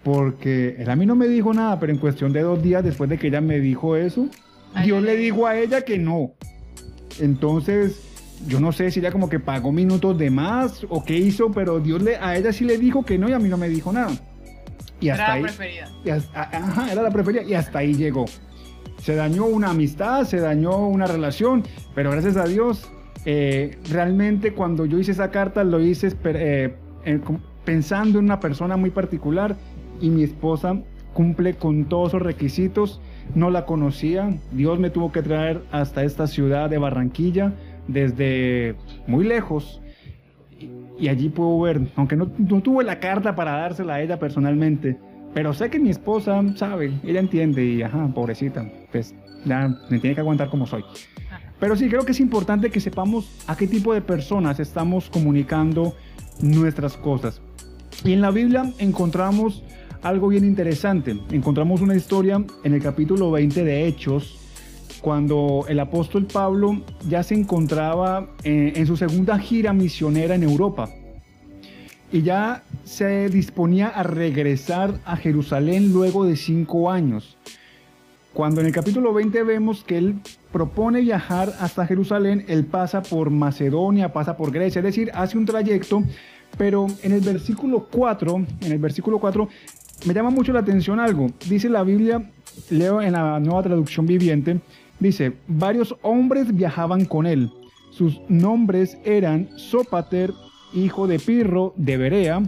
porque 0.02 0.76
él 0.78 0.88
a 0.90 0.96
mí 0.96 1.04
no 1.06 1.14
me 1.14 1.28
dijo 1.28 1.52
nada, 1.52 1.78
pero 1.78 1.92
en 1.92 1.98
cuestión 1.98 2.32
de 2.32 2.40
dos 2.42 2.62
días 2.62 2.82
después 2.84 3.08
de 3.10 3.18
que 3.18 3.26
ella 3.28 3.40
me 3.40 3.60
dijo 3.60 3.96
eso, 3.96 4.28
Ay, 4.74 4.90
le 4.90 5.10
ay. 5.12 5.16
dijo 5.16 5.46
a 5.46 5.56
ella 5.58 5.82
que 5.82 5.98
no. 5.98 6.32
Entonces, 7.20 8.00
yo 8.46 8.60
no 8.60 8.72
sé 8.72 8.90
si 8.90 9.00
ella 9.00 9.12
como 9.12 9.28
que 9.28 9.40
pagó 9.40 9.72
minutos 9.72 10.16
de 10.18 10.30
más 10.30 10.86
o 10.88 11.04
qué 11.04 11.16
hizo, 11.18 11.50
pero 11.50 11.80
Dios 11.80 12.02
le, 12.02 12.16
a 12.16 12.36
ella 12.36 12.52
sí 12.52 12.64
le 12.64 12.78
dijo 12.78 13.04
que 13.04 13.18
no 13.18 13.28
y 13.28 13.32
a 13.32 13.38
mí 13.38 13.48
no 13.48 13.56
me 13.58 13.68
dijo 13.68 13.92
nada. 13.92 14.12
Y 15.00 15.08
hasta 15.08 15.24
Era 15.24 15.32
ahí, 15.34 15.42
la 15.42 15.48
preferida. 15.48 15.88
y 16.04 16.10
hasta- 16.10 16.42
ajá, 16.42 16.92
era 16.92 17.02
la 17.02 17.10
preferida 17.10 17.42
y 17.42 17.54
hasta 17.54 17.78
ahí 17.80 17.94
llegó. 17.94 18.26
Se 19.02 19.14
dañó 19.14 19.46
una 19.46 19.70
amistad, 19.70 20.24
se 20.24 20.38
dañó 20.40 20.86
una 20.88 21.06
relación, 21.06 21.64
pero 21.94 22.10
gracias 22.10 22.36
a 22.36 22.44
Dios, 22.44 22.86
eh, 23.24 23.78
realmente 23.90 24.52
cuando 24.52 24.84
yo 24.86 24.98
hice 24.98 25.12
esa 25.12 25.30
carta 25.30 25.64
lo 25.64 25.80
hice 25.80 26.08
eh, 26.24 26.74
eh, 27.04 27.20
pensando 27.64 28.18
en 28.18 28.26
una 28.26 28.40
persona 28.40 28.76
muy 28.76 28.90
particular 28.90 29.56
y 30.00 30.10
mi 30.10 30.22
esposa 30.22 30.78
cumple 31.14 31.54
con 31.54 31.86
todos 31.86 32.08
esos 32.08 32.22
requisitos. 32.22 33.00
No 33.34 33.50
la 33.50 33.66
conocía, 33.66 34.36
Dios 34.52 34.78
me 34.78 34.90
tuvo 34.90 35.12
que 35.12 35.22
traer 35.22 35.62
hasta 35.70 36.02
esta 36.02 36.26
ciudad 36.26 36.68
de 36.70 36.78
Barranquilla 36.78 37.52
desde 37.86 38.74
muy 39.06 39.24
lejos 39.24 39.80
y 40.98 41.08
allí 41.08 41.28
puedo 41.28 41.58
ver, 41.60 41.80
aunque 41.96 42.16
no, 42.16 42.30
no 42.38 42.60
tuve 42.60 42.84
la 42.84 43.00
carta 43.00 43.34
para 43.34 43.52
dársela 43.52 43.94
a 43.94 44.02
ella 44.02 44.18
personalmente, 44.18 44.98
pero 45.32 45.54
sé 45.54 45.70
que 45.70 45.78
mi 45.78 45.90
esposa 45.90 46.42
sabe, 46.56 46.92
ella 47.04 47.20
entiende 47.20 47.64
y 47.64 47.82
ajá, 47.82 48.08
pobrecita, 48.14 48.70
pues 48.92 49.14
ya 49.44 49.68
me 49.88 49.98
tiene 49.98 50.14
que 50.14 50.20
aguantar 50.20 50.50
como 50.50 50.66
soy. 50.66 50.84
Pero 51.58 51.76
sí, 51.76 51.88
creo 51.88 52.04
que 52.04 52.12
es 52.12 52.20
importante 52.20 52.70
que 52.70 52.80
sepamos 52.80 53.30
a 53.46 53.56
qué 53.56 53.66
tipo 53.66 53.94
de 53.94 54.00
personas 54.00 54.60
estamos 54.60 55.08
comunicando 55.10 55.94
nuestras 56.40 56.96
cosas. 56.96 57.40
Y 58.04 58.12
en 58.14 58.22
la 58.22 58.30
Biblia 58.30 58.72
encontramos 58.78 59.62
algo 60.02 60.28
bien 60.28 60.44
interesante. 60.44 61.18
Encontramos 61.30 61.80
una 61.80 61.94
historia 61.94 62.42
en 62.64 62.74
el 62.74 62.82
capítulo 62.82 63.30
20 63.30 63.64
de 63.64 63.86
Hechos, 63.86 64.38
cuando 65.00 65.64
el 65.68 65.80
apóstol 65.80 66.26
Pablo 66.26 66.82
ya 67.08 67.22
se 67.22 67.34
encontraba 67.34 68.28
en, 68.42 68.76
en 68.76 68.86
su 68.86 68.96
segunda 68.96 69.38
gira 69.38 69.72
misionera 69.72 70.34
en 70.34 70.42
Europa. 70.42 70.90
Y 72.12 72.22
ya 72.22 72.64
se 72.84 73.28
disponía 73.28 73.88
a 73.88 74.02
regresar 74.02 75.00
a 75.04 75.16
Jerusalén 75.16 75.92
luego 75.92 76.24
de 76.24 76.36
cinco 76.36 76.90
años. 76.90 77.36
Cuando 78.32 78.60
en 78.60 78.68
el 78.68 78.72
capítulo 78.72 79.12
20 79.12 79.42
vemos 79.42 79.82
que 79.82 79.98
él 79.98 80.20
propone 80.52 81.00
viajar 81.00 81.52
hasta 81.60 81.86
Jerusalén, 81.86 82.44
él 82.48 82.64
pasa 82.64 83.02
por 83.02 83.30
Macedonia, 83.30 84.12
pasa 84.12 84.36
por 84.36 84.52
Grecia, 84.52 84.78
es 84.78 84.84
decir, 84.84 85.10
hace 85.14 85.36
un 85.36 85.46
trayecto, 85.46 86.04
pero 86.56 86.86
en 87.02 87.12
el 87.12 87.20
versículo 87.20 87.88
4, 87.90 88.46
en 88.60 88.72
el 88.72 88.78
versículo 88.78 89.18
4 89.18 89.48
me 90.06 90.14
llama 90.14 90.30
mucho 90.30 90.52
la 90.52 90.60
atención 90.60 91.00
algo. 91.00 91.30
Dice 91.48 91.68
la 91.68 91.82
Biblia, 91.82 92.30
leo 92.70 93.02
en 93.02 93.12
la 93.12 93.38
nueva 93.40 93.62
traducción 93.62 94.06
viviente, 94.06 94.60
dice, 94.98 95.32
varios 95.46 95.94
hombres 96.02 96.54
viajaban 96.54 97.04
con 97.04 97.26
él. 97.26 97.50
Sus 97.90 98.20
nombres 98.28 98.96
eran 99.04 99.48
Sópater, 99.56 100.32
hijo 100.72 101.06
de 101.06 101.18
Pirro 101.18 101.74
de 101.76 101.96
Berea, 101.96 102.42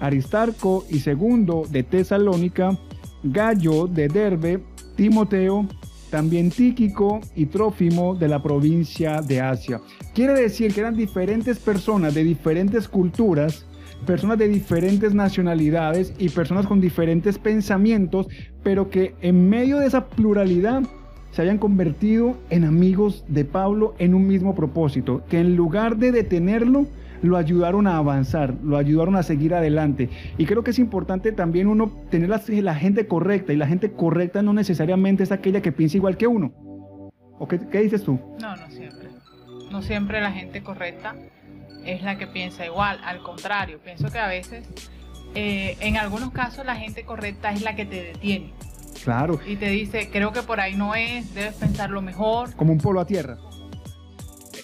Aristarco 0.00 0.84
y 0.90 1.00
segundo 1.00 1.64
de 1.68 1.82
Tesalónica, 1.82 2.78
Gallo 3.22 3.86
de 3.86 4.08
Derbe, 4.08 4.62
Timoteo, 4.94 5.66
también 6.10 6.50
Tíquico 6.50 7.20
y 7.34 7.46
Trófimo 7.46 8.14
de 8.14 8.28
la 8.28 8.42
provincia 8.42 9.20
de 9.20 9.40
Asia. 9.40 9.80
Quiere 10.14 10.34
decir 10.34 10.72
que 10.72 10.80
eran 10.80 10.96
diferentes 10.96 11.58
personas 11.58 12.14
de 12.14 12.24
diferentes 12.24 12.88
culturas, 12.88 13.66
personas 14.04 14.38
de 14.38 14.48
diferentes 14.48 15.14
nacionalidades 15.14 16.12
y 16.18 16.28
personas 16.28 16.66
con 16.66 16.80
diferentes 16.80 17.38
pensamientos, 17.38 18.28
pero 18.62 18.90
que 18.90 19.14
en 19.20 19.48
medio 19.48 19.78
de 19.78 19.86
esa 19.86 20.06
pluralidad 20.06 20.82
se 21.30 21.42
hayan 21.42 21.58
convertido 21.58 22.36
en 22.50 22.64
amigos 22.64 23.24
de 23.28 23.44
Pablo 23.44 23.94
en 23.98 24.14
un 24.14 24.26
mismo 24.26 24.54
propósito, 24.54 25.22
que 25.28 25.38
en 25.38 25.56
lugar 25.56 25.96
de 25.96 26.12
detenerlo, 26.12 26.86
lo 27.22 27.36
ayudaron 27.36 27.86
a 27.86 27.96
avanzar, 27.96 28.54
lo 28.62 28.76
ayudaron 28.76 29.16
a 29.16 29.22
seguir 29.22 29.54
adelante. 29.54 30.08
Y 30.38 30.46
creo 30.46 30.62
que 30.62 30.70
es 30.70 30.78
importante 30.78 31.32
también 31.32 31.66
uno 31.66 31.90
tener 32.10 32.28
la, 32.28 32.74
gente 32.74 33.06
correcta, 33.06 33.52
y 33.52 33.56
la 33.56 33.66
gente 33.66 33.92
correcta 33.92 34.42
no 34.42 34.52
necesariamente 34.52 35.22
es 35.22 35.32
aquella 35.32 35.60
que 35.60 35.72
piensa 35.72 35.96
igual 35.96 36.16
que 36.16 36.26
uno. 36.26 36.52
¿O 37.38 37.46
qué, 37.48 37.58
qué 37.70 37.80
dices 37.82 38.02
tú? 38.02 38.18
No, 38.40 38.56
no 38.56 38.70
siempre. 38.70 39.08
No 39.70 39.82
siempre 39.82 40.20
la 40.20 40.32
gente 40.32 40.62
correcta 40.62 41.14
es 41.86 42.02
la 42.02 42.18
que 42.18 42.26
piensa 42.26 42.64
igual. 42.64 43.00
Al 43.04 43.22
contrario, 43.22 43.78
pienso 43.82 44.10
que 44.10 44.18
a 44.18 44.28
veces, 44.28 44.68
eh, 45.34 45.76
en 45.80 45.96
algunos 45.96 46.32
casos, 46.32 46.64
la 46.66 46.76
gente 46.76 47.04
correcta 47.04 47.52
es 47.52 47.62
la 47.62 47.74
que 47.74 47.86
te 47.86 48.02
detiene. 48.02 48.52
Claro. 49.02 49.40
Y 49.46 49.56
te 49.56 49.68
dice, 49.70 50.10
creo 50.10 50.32
que 50.32 50.42
por 50.42 50.60
ahí 50.60 50.74
no 50.74 50.94
es, 50.94 51.34
debes 51.34 51.54
pensarlo 51.54 52.02
mejor. 52.02 52.54
Como 52.56 52.72
un 52.72 52.78
polo 52.78 53.00
a 53.00 53.06
tierra. 53.06 53.38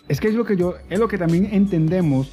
Es 0.09 0.21
que 0.21 0.29
es 0.29 0.35
lo 0.35 0.45
que 0.45 0.57
yo, 0.57 0.75
es 0.91 0.99
lo 0.99 1.09
que 1.09 1.17
también 1.17 1.49
entendemos 1.53 2.31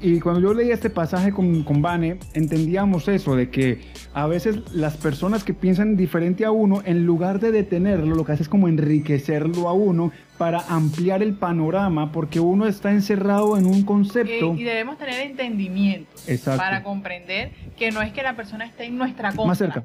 y 0.00 0.20
cuando 0.20 0.40
yo 0.40 0.54
leía 0.54 0.74
este 0.74 0.90
pasaje 0.90 1.32
con, 1.32 1.62
con 1.62 1.82
Vane, 1.82 2.18
entendíamos 2.34 3.06
eso, 3.08 3.36
de 3.36 3.50
que 3.50 3.80
a 4.14 4.26
veces 4.26 4.72
las 4.72 4.96
personas 4.96 5.44
que 5.44 5.54
piensan 5.54 5.96
diferente 5.96 6.44
a 6.44 6.50
uno, 6.50 6.82
en 6.84 7.04
lugar 7.04 7.38
de 7.40 7.52
detenerlo, 7.52 8.14
lo 8.14 8.24
que 8.24 8.32
hace 8.32 8.42
es 8.42 8.48
como 8.48 8.68
enriquecerlo 8.68 9.68
a 9.68 9.72
uno 9.72 10.12
para 10.38 10.60
ampliar 10.68 11.22
el 11.22 11.34
panorama, 11.34 12.12
porque 12.12 12.40
uno 12.40 12.66
está 12.66 12.90
encerrado 12.92 13.58
en 13.58 13.66
un 13.66 13.82
concepto. 13.84 14.54
Y, 14.54 14.64
debemos 14.64 14.96
tener 14.96 15.20
entendimiento 15.20 16.10
para 16.56 16.82
comprender 16.82 17.52
que 17.76 17.90
no 17.90 18.00
es 18.00 18.12
que 18.12 18.22
la 18.22 18.36
persona 18.36 18.64
esté 18.64 18.86
en 18.86 18.96
nuestra 18.96 19.28
contra. 19.30 19.46
Más 19.46 19.58
cerca. 19.58 19.84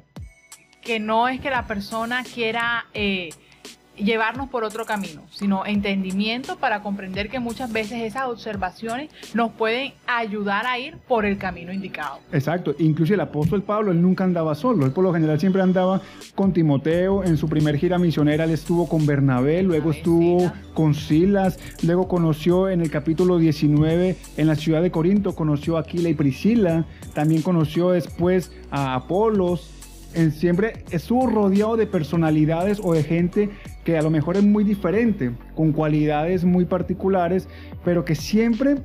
Que 0.80 0.98
no 0.98 1.28
es 1.28 1.40
que 1.40 1.50
la 1.50 1.66
persona 1.66 2.22
quiera... 2.22 2.86
Eh, 2.94 3.30
llevarnos 3.96 4.48
por 4.48 4.64
otro 4.64 4.84
camino, 4.84 5.22
sino 5.30 5.66
entendimiento 5.66 6.56
para 6.56 6.82
comprender 6.82 7.28
que 7.28 7.40
muchas 7.40 7.72
veces 7.72 8.02
esas 8.02 8.28
observaciones 8.28 9.10
nos 9.34 9.52
pueden 9.52 9.92
ayudar 10.06 10.66
a 10.66 10.78
ir 10.78 10.96
por 11.08 11.24
el 11.24 11.38
camino 11.38 11.72
indicado. 11.72 12.18
Exacto, 12.32 12.74
incluso 12.78 13.14
el 13.14 13.20
apóstol 13.20 13.62
Pablo, 13.62 13.92
él 13.92 14.02
nunca 14.02 14.24
andaba 14.24 14.54
solo, 14.54 14.86
él 14.86 14.92
por 14.92 15.04
lo 15.04 15.12
general 15.12 15.40
siempre 15.40 15.62
andaba 15.62 16.00
con 16.34 16.52
Timoteo, 16.52 17.24
en 17.24 17.36
su 17.36 17.48
primer 17.48 17.76
gira 17.76 17.98
misionera. 17.98 18.44
Él 18.44 18.50
estuvo 18.50 18.88
con 18.88 19.06
Bernabé, 19.06 19.62
luego 19.62 19.90
estuvo 19.90 20.52
con 20.74 20.94
Silas, 20.94 21.58
luego 21.82 22.08
conoció 22.08 22.68
en 22.68 22.80
el 22.80 22.90
capítulo 22.90 23.38
19 23.38 24.16
en 24.36 24.46
la 24.46 24.54
ciudad 24.54 24.82
de 24.82 24.90
Corinto, 24.90 25.34
conoció 25.34 25.76
a 25.76 25.80
Aquila 25.80 26.08
y 26.08 26.14
Priscila, 26.14 26.84
también 27.14 27.42
conoció 27.42 27.90
después 27.90 28.52
a 28.70 28.94
Apolos, 28.94 29.72
en 30.14 30.32
siempre 30.32 30.84
estuvo 30.90 31.26
rodeado 31.26 31.76
de 31.76 31.86
personalidades 31.86 32.80
o 32.82 32.94
de 32.94 33.02
gente 33.02 33.50
que 33.86 33.96
a 33.96 34.02
lo 34.02 34.10
mejor 34.10 34.36
es 34.36 34.42
muy 34.42 34.64
diferente, 34.64 35.30
con 35.54 35.70
cualidades 35.70 36.44
muy 36.44 36.64
particulares, 36.64 37.48
pero 37.84 38.04
que 38.04 38.16
siempre, 38.16 38.78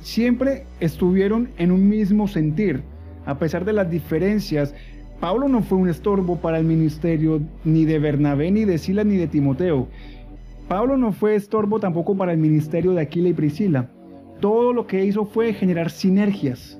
siempre 0.00 0.66
estuvieron 0.78 1.48
en 1.56 1.72
un 1.72 1.88
mismo 1.88 2.28
sentir, 2.28 2.82
a 3.24 3.38
pesar 3.38 3.64
de 3.64 3.72
las 3.72 3.90
diferencias. 3.90 4.74
Pablo 5.20 5.48
no 5.48 5.62
fue 5.62 5.78
un 5.78 5.88
estorbo 5.88 6.36
para 6.36 6.58
el 6.58 6.66
ministerio 6.66 7.40
ni 7.64 7.86
de 7.86 7.98
Bernabé, 7.98 8.50
ni 8.50 8.66
de 8.66 8.76
Sila, 8.76 9.04
ni 9.04 9.16
de 9.16 9.26
Timoteo. 9.26 9.88
Pablo 10.68 10.98
no 10.98 11.12
fue 11.12 11.34
estorbo 11.34 11.80
tampoco 11.80 12.14
para 12.14 12.32
el 12.32 12.38
ministerio 12.38 12.92
de 12.92 13.00
Aquila 13.00 13.30
y 13.30 13.32
Priscila. 13.32 13.88
Todo 14.40 14.74
lo 14.74 14.86
que 14.86 15.02
hizo 15.02 15.24
fue 15.24 15.54
generar 15.54 15.90
sinergias, 15.90 16.78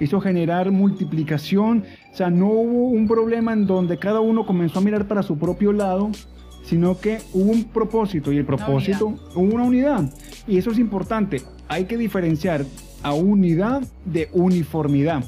hizo 0.00 0.20
generar 0.20 0.70
multiplicación, 0.70 1.84
o 2.12 2.14
sea, 2.14 2.28
no 2.28 2.48
hubo 2.48 2.88
un 2.88 3.08
problema 3.08 3.54
en 3.54 3.66
donde 3.66 3.96
cada 3.96 4.20
uno 4.20 4.44
comenzó 4.44 4.80
a 4.80 4.82
mirar 4.82 5.08
para 5.08 5.22
su 5.22 5.38
propio 5.38 5.72
lado, 5.72 6.10
sino 6.66 6.98
que 6.98 7.18
hubo 7.32 7.52
un 7.52 7.64
propósito 7.64 8.32
y 8.32 8.38
el 8.38 8.44
propósito 8.44 9.14
hubo 9.34 9.54
una 9.54 9.64
unidad. 9.64 10.12
Y 10.46 10.58
eso 10.58 10.70
es 10.70 10.78
importante. 10.78 11.42
Hay 11.68 11.84
que 11.84 11.96
diferenciar 11.96 12.64
a 13.02 13.14
unidad 13.14 13.82
de 14.04 14.28
uniformidad. 14.32 15.24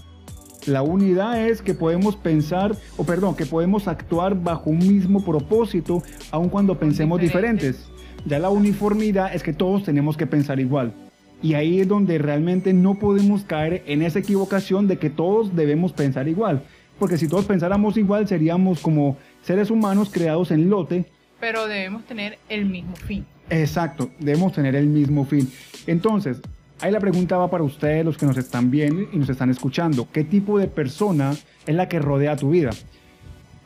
La 0.66 0.83
unidad 0.83 1.49
es 1.49 1.62
que 1.62 1.75
podemos 1.75 2.16
pensar, 2.16 2.76
o 2.97 3.04
perdón, 3.04 3.37
que 3.37 3.47
podemos 3.47 3.88
actuar 3.88 4.42
bajo 4.42 4.68
un 4.71 4.78
mismo 4.78 5.25
propósito, 5.25 6.02
aun 6.30 6.49
cuando 6.49 6.78
pensemos 6.78 7.21
diferentes. 7.21 7.88
Ya 8.26 8.38
la 8.40 8.50
uniformidad 8.50 9.35
es 9.35 9.42
que 9.42 9.52
todos 9.52 9.85
tenemos 9.85 10.16
que 10.16 10.26
pensar 10.26 10.59
igual. 10.59 10.92
Y 11.40 11.54
ahí 11.54 11.80
es 11.80 11.87
donde 11.87 12.18
realmente 12.18 12.73
no 12.73 12.97
podemos 12.97 13.45
caer 13.45 13.85
en 13.87 14.02
esa 14.02 14.18
equivocación 14.18 14.88
de 14.88 14.99
que 14.99 15.09
todos 15.09 15.54
debemos 15.54 15.92
pensar 15.92 16.26
igual. 16.26 16.64
Porque 16.99 17.16
si 17.16 17.28
todos 17.28 17.45
pensáramos 17.45 17.97
igual, 17.97 18.26
seríamos 18.26 18.80
como 18.80 19.16
seres 19.40 19.71
humanos 19.71 20.11
creados 20.12 20.50
en 20.50 20.68
lote, 20.68 21.07
pero 21.40 21.66
debemos 21.66 22.04
tener 22.04 22.38
el 22.49 22.66
mismo 22.66 22.97
fin. 22.97 23.25
Exacto, 23.50 24.11
debemos 24.18 24.52
tener 24.52 24.75
el 24.75 24.87
mismo 24.87 25.25
fin. 25.25 25.50
Entonces, 25.87 26.40
ahí 26.80 26.92
la 26.92 27.00
pregunta 27.00 27.37
va 27.37 27.50
para 27.50 27.64
ustedes, 27.64 28.04
los 28.04 28.16
que 28.16 28.26
nos 28.26 28.37
están 28.37 28.71
viendo 28.71 29.09
y 29.12 29.16
nos 29.16 29.28
están 29.28 29.50
escuchando. 29.50 30.09
¿Qué 30.12 30.25
tipo 30.25 30.59
de 30.59 30.68
persona 30.68 31.35
es 31.66 31.75
la 31.75 31.88
que 31.88 31.99
rodea 31.99 32.37
tu 32.37 32.50
vida? 32.50 32.71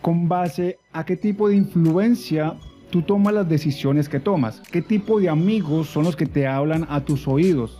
¿Con 0.00 0.28
base 0.28 0.78
a 0.92 1.04
qué 1.04 1.16
tipo 1.16 1.48
de 1.48 1.56
influencia 1.56 2.54
tú 2.90 3.02
tomas 3.02 3.34
las 3.34 3.48
decisiones 3.48 4.08
que 4.08 4.20
tomas? 4.20 4.60
¿Qué 4.70 4.82
tipo 4.82 5.20
de 5.20 5.28
amigos 5.28 5.88
son 5.88 6.04
los 6.04 6.16
que 6.16 6.26
te 6.26 6.46
hablan 6.46 6.86
a 6.88 7.04
tus 7.04 7.26
oídos? 7.26 7.78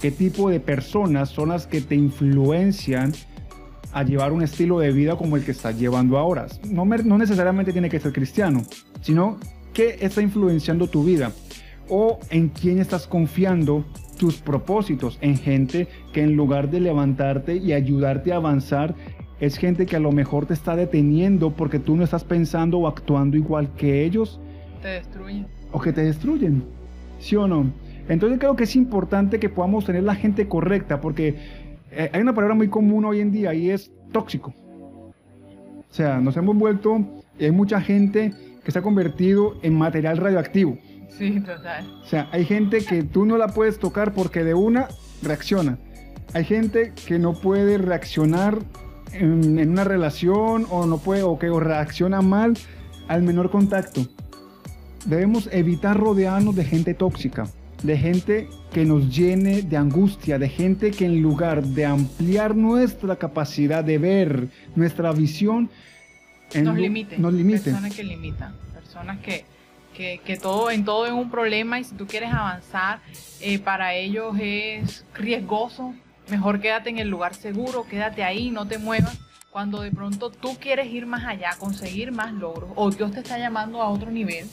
¿Qué 0.00 0.10
tipo 0.10 0.50
de 0.50 0.60
personas 0.60 1.30
son 1.30 1.48
las 1.48 1.66
que 1.66 1.80
te 1.80 1.94
influencian 1.94 3.12
a 3.94 4.02
llevar 4.02 4.32
un 4.32 4.42
estilo 4.42 4.80
de 4.80 4.92
vida 4.92 5.16
como 5.16 5.36
el 5.36 5.44
que 5.44 5.52
estás 5.52 5.78
llevando 5.78 6.18
ahora. 6.18 6.46
No, 6.68 6.84
no 6.84 7.16
necesariamente 7.16 7.72
tiene 7.72 7.88
que 7.88 8.00
ser 8.00 8.12
cristiano, 8.12 8.62
sino 9.00 9.38
qué 9.72 9.98
está 10.00 10.20
influenciando 10.20 10.88
tu 10.88 11.04
vida 11.04 11.32
o 11.88 12.18
en 12.30 12.48
quién 12.48 12.80
estás 12.80 13.06
confiando 13.06 13.84
tus 14.18 14.36
propósitos, 14.36 15.18
en 15.20 15.36
gente 15.36 15.86
que 16.12 16.22
en 16.22 16.34
lugar 16.34 16.70
de 16.70 16.80
levantarte 16.80 17.56
y 17.56 17.72
ayudarte 17.72 18.32
a 18.32 18.36
avanzar, 18.36 18.94
es 19.38 19.58
gente 19.58 19.86
que 19.86 19.96
a 19.96 20.00
lo 20.00 20.10
mejor 20.10 20.46
te 20.46 20.54
está 20.54 20.74
deteniendo 20.74 21.50
porque 21.50 21.78
tú 21.78 21.96
no 21.96 22.02
estás 22.02 22.24
pensando 22.24 22.78
o 22.78 22.88
actuando 22.88 23.36
igual 23.36 23.74
que 23.76 24.04
ellos. 24.04 24.40
Te 24.82 24.88
destruyen. 24.88 25.46
O 25.70 25.80
que 25.80 25.92
te 25.92 26.04
destruyen. 26.04 26.64
¿Sí 27.20 27.36
o 27.36 27.46
no? 27.46 27.70
Entonces 28.08 28.38
creo 28.38 28.56
que 28.56 28.64
es 28.64 28.76
importante 28.76 29.38
que 29.38 29.48
podamos 29.48 29.84
tener 29.84 30.02
la 30.02 30.14
gente 30.14 30.46
correcta 30.46 31.00
porque 31.00 31.63
eh, 31.96 32.10
hay 32.12 32.20
una 32.20 32.34
palabra 32.34 32.54
muy 32.54 32.68
común 32.68 33.04
hoy 33.04 33.20
en 33.20 33.30
día 33.30 33.54
y 33.54 33.70
es 33.70 33.90
tóxico. 34.12 34.54
O 35.90 35.94
sea, 35.94 36.18
nos 36.20 36.36
hemos 36.36 36.56
vuelto, 36.56 37.00
y 37.38 37.44
hay 37.44 37.52
mucha 37.52 37.80
gente 37.80 38.32
que 38.64 38.72
se 38.72 38.78
ha 38.78 38.82
convertido 38.82 39.54
en 39.62 39.76
material 39.76 40.16
radioactivo. 40.16 40.78
Sí, 41.08 41.40
total. 41.40 41.86
O 42.02 42.06
sea, 42.06 42.28
hay 42.32 42.44
gente 42.44 42.84
que 42.84 43.04
tú 43.04 43.24
no 43.24 43.36
la 43.36 43.48
puedes 43.48 43.78
tocar 43.78 44.12
porque 44.12 44.42
de 44.42 44.54
una 44.54 44.88
reacciona. 45.22 45.78
Hay 46.32 46.44
gente 46.44 46.92
que 47.06 47.18
no 47.18 47.34
puede 47.34 47.78
reaccionar 47.78 48.58
en, 49.12 49.68
una 49.68 49.84
relación 49.84 50.66
o 50.70 50.86
no 50.86 50.98
puede 50.98 51.22
o 51.22 51.38
que 51.38 51.48
reacciona 51.48 52.22
mal 52.22 52.54
al 53.06 53.22
menor 53.22 53.50
contacto. 53.50 54.00
Debemos 55.06 55.48
evitar 55.52 55.98
rodearnos 55.98 56.56
de 56.56 56.64
gente 56.64 56.94
tóxica 56.94 57.46
de 57.84 57.98
gente 57.98 58.48
que 58.72 58.86
nos 58.86 59.14
llene 59.14 59.60
de 59.60 59.76
angustia, 59.76 60.38
de 60.38 60.48
gente 60.48 60.90
que 60.90 61.04
en 61.04 61.20
lugar 61.20 61.62
de 61.62 61.84
ampliar 61.84 62.56
nuestra 62.56 63.16
capacidad 63.16 63.84
de 63.84 63.98
ver, 63.98 64.48
nuestra 64.74 65.12
visión, 65.12 65.70
nos 66.54 66.76
limite. 66.76 67.18
Nos 67.18 67.34
limite. 67.34 67.64
Personas 67.64 67.94
que 67.94 68.04
limitan, 68.04 68.54
personas 68.72 69.18
que, 69.18 69.44
que, 69.92 70.36
todo 70.38 70.70
en 70.70 70.86
todo 70.86 71.04
es 71.04 71.12
un 71.12 71.30
problema 71.30 71.78
y 71.78 71.84
si 71.84 71.94
tú 71.94 72.06
quieres 72.06 72.32
avanzar, 72.32 73.00
eh, 73.42 73.58
para 73.58 73.94
ellos 73.94 74.34
es 74.40 75.04
riesgoso. 75.12 75.94
Mejor 76.30 76.60
quédate 76.60 76.88
en 76.88 76.98
el 76.98 77.08
lugar 77.08 77.34
seguro, 77.34 77.86
quédate 77.86 78.24
ahí, 78.24 78.50
no 78.50 78.66
te 78.66 78.78
muevas. 78.78 79.18
Cuando 79.50 79.82
de 79.82 79.90
pronto 79.90 80.30
tú 80.30 80.56
quieres 80.58 80.90
ir 80.90 81.04
más 81.04 81.24
allá, 81.26 81.50
conseguir 81.58 82.12
más 82.12 82.32
logros, 82.32 82.70
o 82.76 82.90
Dios 82.90 83.12
te 83.12 83.20
está 83.20 83.38
llamando 83.38 83.82
a 83.82 83.90
otro 83.90 84.10
nivel, 84.10 84.46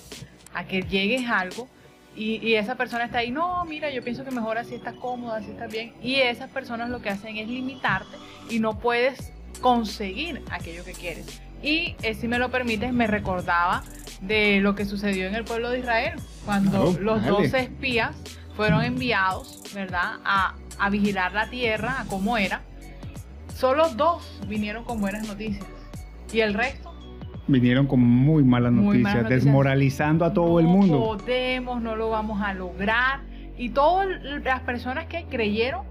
a 0.54 0.66
que 0.66 0.82
llegues 0.82 1.28
a 1.28 1.40
algo, 1.40 1.70
y, 2.16 2.56
esa 2.56 2.76
persona 2.76 3.06
está 3.06 3.20
ahí, 3.20 3.32
no, 3.32 3.64
mira, 3.66 3.90
yo 3.90 4.04
pienso 4.04 4.26
que 4.26 4.32
mejor 4.32 4.58
así 4.58 4.76
estás 4.76 4.96
cómoda, 4.96 5.38
así 5.38 5.52
estás 5.52 5.72
bien. 5.72 5.94
Y 6.02 6.16
esas 6.16 6.50
personas 6.50 6.90
lo 6.90 7.02
que 7.02 7.10
hacen 7.10 7.38
es 7.38 7.48
limitarte 7.48 8.18
y 8.50 8.60
no 8.60 8.78
puedes 8.78 9.32
conseguir 9.62 10.42
aquello 10.52 10.84
que 10.84 10.94
quieres. 10.94 11.42
Y 11.64 11.96
eh, 12.02 12.14
si 12.16 12.28
me 12.28 12.38
lo 12.38 12.50
permites, 12.52 12.92
me 12.92 13.08
recordaba 13.08 13.84
de 14.22 14.60
lo 14.60 14.76
que 14.76 14.86
sucedió 14.86 15.28
en 15.28 15.36
el 15.36 15.46
pueblo 15.46 15.70
de 15.70 15.80
Israel, 15.80 16.20
cuando 16.46 16.98
los 17.00 17.26
dos 17.26 17.54
espías 17.54 18.16
fueron 18.56 18.84
enviados, 18.84 19.62
¿verdad?, 19.74 20.20
a, 20.26 20.56
a 20.78 20.90
vigilar 20.90 21.34
la 21.34 21.50
tierra, 21.50 22.02
a 22.02 22.06
cómo 22.06 22.38
era. 22.38 22.62
Solo 23.56 23.90
dos 23.90 24.40
vinieron 24.48 24.84
con 24.84 25.00
buenas 25.00 25.28
noticias. 25.28 25.66
Y 26.34 26.42
el 26.42 26.54
resto 26.54 26.91
vinieron 27.60 27.88
con 27.88 28.00
muy 28.00 28.44
malas 28.44 28.72
noticias, 28.72 29.28
desmoralizando 29.28 30.26
a 30.26 30.34
todo 30.34 30.60
el 30.60 30.68
mundo. 30.68 31.00
No 31.00 31.18
podemos, 31.18 31.82
no 31.82 31.96
lo 31.96 32.10
vamos 32.10 32.42
a 32.42 32.54
lograr. 32.54 33.22
Y 33.58 33.70
todas 33.70 34.08
las 34.24 34.62
personas 34.62 35.06
que 35.06 35.26
creyeron 35.26 35.86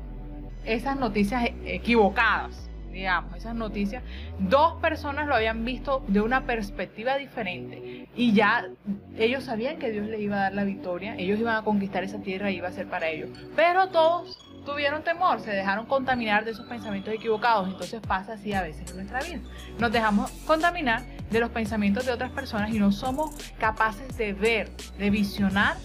esas 0.65 0.99
noticias 0.99 1.51
equivocadas, 1.65 2.70
digamos, 2.91 3.37
esas 3.37 3.55
noticias, 3.55 4.03
dos 4.39 4.81
personas 4.81 5.27
lo 5.27 5.35
habían 5.35 5.65
visto 5.65 6.05
de 6.09 6.21
una 6.21 6.45
perspectiva 6.47 7.17
diferente 7.17 8.09
y 8.15 8.33
ya 8.33 8.69
ellos 9.17 9.45
sabían 9.45 9.79
que 9.79 9.91
Dios 9.91 10.07
les 10.09 10.21
iba 10.21 10.37
a 10.37 10.41
dar 10.41 10.55
la 10.55 10.65
victoria, 10.65 11.15
ellos 11.17 11.39
iban 11.39 11.57
a 11.57 11.63
conquistar 11.63 12.05
esa 12.05 12.19
tierra 12.19 12.51
y 12.51 12.57
iba 12.57 12.69
a 12.69 12.73
ser 12.73 12.89
para 12.89 13.09
ellos. 13.09 13.31
Pero 13.57 13.89
todos 13.89 14.39
tuvieron 14.65 15.03
temor, 15.03 15.41
se 15.41 15.51
dejaron 15.51 15.87
contaminar 15.87 16.45
de 16.45 16.53
esos 16.53 16.67
pensamientos 16.67 17.15
equivocados. 17.15 17.69
Entonces 17.69 18.01
pasa 18.01 18.35
así 18.35 18.53
a 18.53 18.63
veces 18.63 18.91
en 18.91 18.97
nuestra 18.97 19.21
vida. 19.21 19.41
Nos 19.79 19.93
dejamos 19.93 20.31
contaminar 20.47 21.03
de 21.31 21.41
los 21.41 21.51
pensamientos 21.51 22.07
de 22.07 22.13
otras 22.13 22.31
personas 22.33 22.71
y 22.71 22.79
no 22.79 22.93
somos 22.93 23.35
capaces 23.59 24.17
de 24.17 24.33
ver, 24.33 24.71
de 24.99 25.11
visionar 25.11 25.77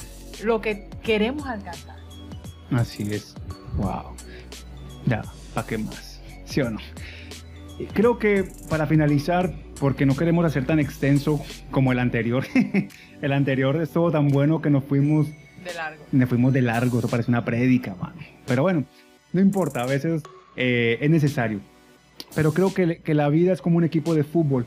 lo 0.44 0.62
que 0.62 0.90
queremos 1.04 1.48
alcanzar. 1.48 1.96
Así 2.72 3.04
es. 3.14 3.36
Wow. 3.78 4.16
Ya, 5.06 5.22
¿para 5.54 5.68
qué 5.68 5.78
más? 5.78 6.15
¿Sí 6.46 6.62
o 6.62 6.70
no? 6.70 6.80
Creo 7.94 8.18
que 8.18 8.46
para 8.70 8.88
finalizar, 8.88 9.54
porque 9.80 10.06
no 10.06 10.16
queremos 10.16 10.46
hacer 10.46 10.66
tan 10.66 10.80
extenso 10.80 11.44
como 11.72 11.92
el 11.92 12.00
anterior, 12.00 12.46
el 13.22 13.34
anterior 13.34 13.82
estuvo 13.82 14.12
tan 14.12 14.30
bueno 14.30 14.62
que 14.62 14.70
nos 14.70 14.86
fuimos 14.86 15.28
de 15.28 15.74
largo. 15.74 16.04
Nos 16.12 16.30
fuimos 16.30 16.54
de 16.54 16.62
largo, 16.62 17.00
eso 17.00 17.10
parece 17.10 17.32
una 17.32 17.44
prédica, 17.44 17.96
mano. 17.96 18.16
Pero 18.46 18.62
bueno, 18.62 18.86
no 19.34 19.42
importa, 19.42 19.82
a 19.82 19.86
veces 19.86 20.24
eh, 20.56 20.98
es 21.02 21.10
necesario. 21.10 21.60
Pero 22.36 22.54
creo 22.54 22.74
que, 22.74 22.98
que 22.98 23.14
la 23.14 23.28
vida 23.30 23.52
es 23.52 23.62
como 23.62 23.78
un 23.78 23.84
equipo 23.84 24.14
de 24.14 24.24
fútbol. 24.24 24.66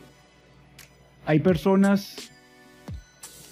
Hay 1.24 1.38
personas 1.40 2.30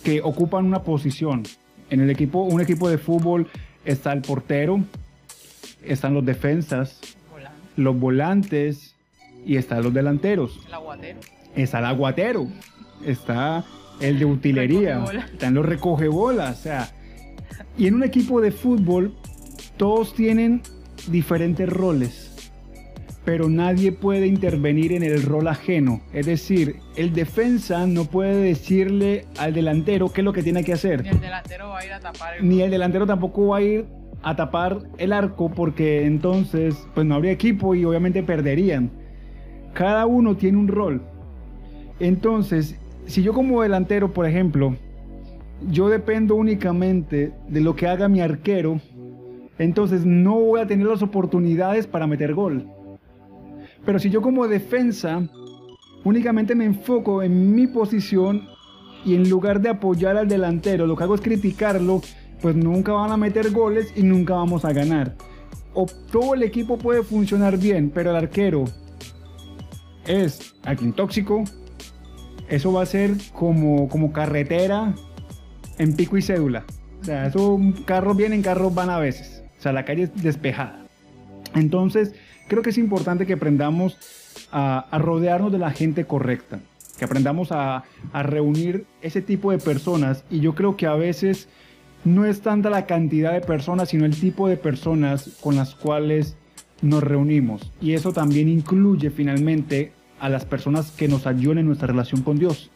que 0.03 0.21
ocupan 0.23 0.67
una 0.67 0.83
posición. 0.83 1.45
En 1.89 2.01
el 2.01 2.11
equipo, 2.11 2.43
un 2.43 2.61
equipo 2.61 2.89
de 2.91 2.99
fútbol 2.99 3.47
está 3.85 4.13
el 4.13 4.23
portero, 4.23 4.81
están 5.83 6.15
los 6.15 6.25
defensas, 6.25 7.01
los 7.77 7.99
volantes 7.99 8.95
y 9.45 9.57
están 9.57 9.83
los 9.83 9.95
delanteros. 9.95 10.61
El 10.67 10.75
aguatero. 10.75 11.21
Está 11.55 11.79
el 11.79 11.85
aguatero, 11.87 12.49
está 13.05 13.65
el 14.01 14.19
de 14.19 14.25
utilería, 14.25 15.03
están 15.33 15.55
los 15.55 15.65
recogebolas, 15.65 16.59
o 16.59 16.63
sea, 16.63 16.91
y 17.79 17.87
en 17.87 17.95
un 17.95 18.03
equipo 18.03 18.41
de 18.41 18.51
fútbol 18.51 19.15
todos 19.77 20.15
tienen 20.15 20.63
diferentes 21.09 21.69
roles, 21.69 22.53
pero 23.25 23.49
nadie 23.49 23.93
puede 23.93 24.27
intervenir 24.27 24.93
en 24.93 25.03
el 25.03 25.23
rol 25.23 25.49
ajeno. 25.49 26.03
Es 26.13 26.27
decir, 26.27 26.77
el 26.97 27.13
defensa 27.13 27.87
no 27.87 28.05
puede 28.05 28.37
decirle 28.41 29.27
al 29.39 29.55
delantero 29.55 30.13
qué 30.13 30.21
es 30.21 30.25
lo 30.25 30.33
que 30.33 30.43
tiene 30.43 30.63
que 30.63 30.75
hacer. 30.75 31.03
Ni 31.03 31.09
el 31.09 31.21
delantero 31.21 31.69
va 31.71 31.79
a 31.79 31.87
ir 31.87 31.93
a 31.93 32.01
tapar 32.01 32.37
el 32.37 32.49
Ni 32.49 32.63
el 32.63 32.71
delantero 32.71 33.07
tampoco 33.07 33.49
va 33.49 33.59
a 33.59 33.63
ir 33.63 33.87
a 34.27 34.35
tapar 34.35 34.81
el 34.99 35.13
arco 35.13 35.49
porque 35.49 36.05
entonces 36.05 36.89
pues 36.95 37.07
no 37.07 37.15
habría 37.15 37.31
equipo 37.31 37.77
y 37.77 37.85
obviamente 37.85 38.25
perderían. 38.25 38.91
Cada 39.73 40.05
uno 40.05 40.37
tiene 40.37 40.59
un 40.59 40.67
rol. 40.67 41.01
Entonces, 42.01 42.77
si 43.07 43.23
yo 43.23 43.33
como 43.33 43.63
delantero, 43.63 44.13
por 44.13 44.27
ejemplo, 44.27 44.75
yo 45.71 45.89
dependo 45.89 46.35
únicamente 46.35 47.35
de 47.47 47.61
lo 47.61 47.77
que 47.77 47.87
haga 47.87 48.09
mi 48.09 48.21
arquero, 48.21 48.81
entonces 49.61 50.05
no 50.05 50.41
voy 50.41 50.61
a 50.61 50.67
tener 50.67 50.89
las 50.89 51.03
oportunidades 51.03 51.87
para 51.87 52.09
meter 52.09 52.35
gol. 52.35 52.67
Pero 53.85 54.01
si 54.01 54.11
yo 54.11 54.23
como 54.23 54.49
defensa 54.49 55.23
únicamente 56.03 56.57
me 56.57 56.65
enfoco 56.65 57.23
en 57.23 57.55
mi 57.55 57.69
posición 57.69 58.43
y 59.05 59.15
en 59.15 59.31
lugar 59.31 59.61
de 59.61 59.69
apoyar 59.69 60.17
al 60.17 60.27
delantero, 60.27 60.85
lo 60.89 60.97
que 60.97 61.05
hago 61.05 61.15
es 61.15 61.21
criticarlo, 61.21 62.01
pues 62.41 62.55
nunca 62.55 62.93
van 62.93 63.11
a 63.13 63.17
meter 63.17 63.51
goles 63.51 63.93
y 63.97 64.03
nunca 64.03 64.35
vamos 64.35 64.65
a 64.65 64.73
ganar. 64.73 65.15
O 65.75 65.87
todo 66.11 66.35
el 66.35 66.43
equipo 66.43 66.79
puede 66.79 67.03
funcionar 67.03 67.59
bien, 67.59 67.91
pero 67.91 68.11
el 68.11 68.17
arquero 68.17 68.65
es 70.07 70.55
alguien 70.63 70.93
tóxico. 70.93 71.45
Eso 72.49 72.73
va 72.73 72.83
a 72.83 72.87
ser 72.87 73.13
como, 73.33 73.89
como 73.89 74.13
carretera 74.13 74.95
en 75.79 75.95
pico 75.95 76.17
y 76.17 76.23
cédula. 76.23 76.65
O 77.01 77.05
sea, 77.05 77.27
eso 77.27 77.61
carros 77.85 78.17
vienen, 78.17 78.43
carros 78.43 78.75
van 78.75 78.91
a 78.91 78.99
veces. 78.99 79.43
O 79.59 79.63
sea, 79.63 79.73
la 79.73 79.85
calle 79.85 80.05
es 80.05 80.23
despejada. 80.23 80.87
Entonces, 81.55 82.15
creo 82.49 82.63
que 82.63 82.71
es 82.71 82.79
importante 82.79 83.27
que 83.27 83.35
aprendamos 83.35 83.99
a, 84.53 84.87
rodearnos 84.99 85.53
de 85.53 85.59
la 85.59 85.71
gente 85.71 86.05
correcta, 86.05 86.61
que 86.99 87.05
aprendamos 87.05 87.51
a 87.51 87.85
reunir 88.13 88.87
ese 89.03 89.23
tipo 89.23 89.51
de 89.51 89.59
personas. 89.59 90.25
Y 90.31 90.41
yo 90.41 90.55
creo 90.55 90.77
que 90.77 90.87
a 90.87 90.95
veces 90.95 91.49
no 92.05 92.25
es 92.25 92.41
tanta 92.41 92.71
la 92.71 92.87
cantidad 92.87 93.33
de 93.33 93.41
personas, 93.41 93.89
sino 93.89 94.05
el 94.05 94.19
tipo 94.19 94.49
de 94.49 94.57
personas 94.57 95.37
con 95.41 95.57
las 95.57 95.75
cuales 95.75 96.37
nos 96.83 97.03
reunimos. 97.03 97.73
Y 97.81 97.95
eso 97.95 98.13
también 98.13 98.49
incluye 98.49 99.11
finalmente 99.11 99.93
a 100.21 100.29
las 100.29 100.45
personas 100.45 100.91
que 100.93 101.09
nos 101.09 101.27
ayudan 101.27 101.59
en 101.59 101.67
nuestra 101.67 101.89
relación 101.89 102.23
con 102.23 102.39
Dios. 102.39 102.71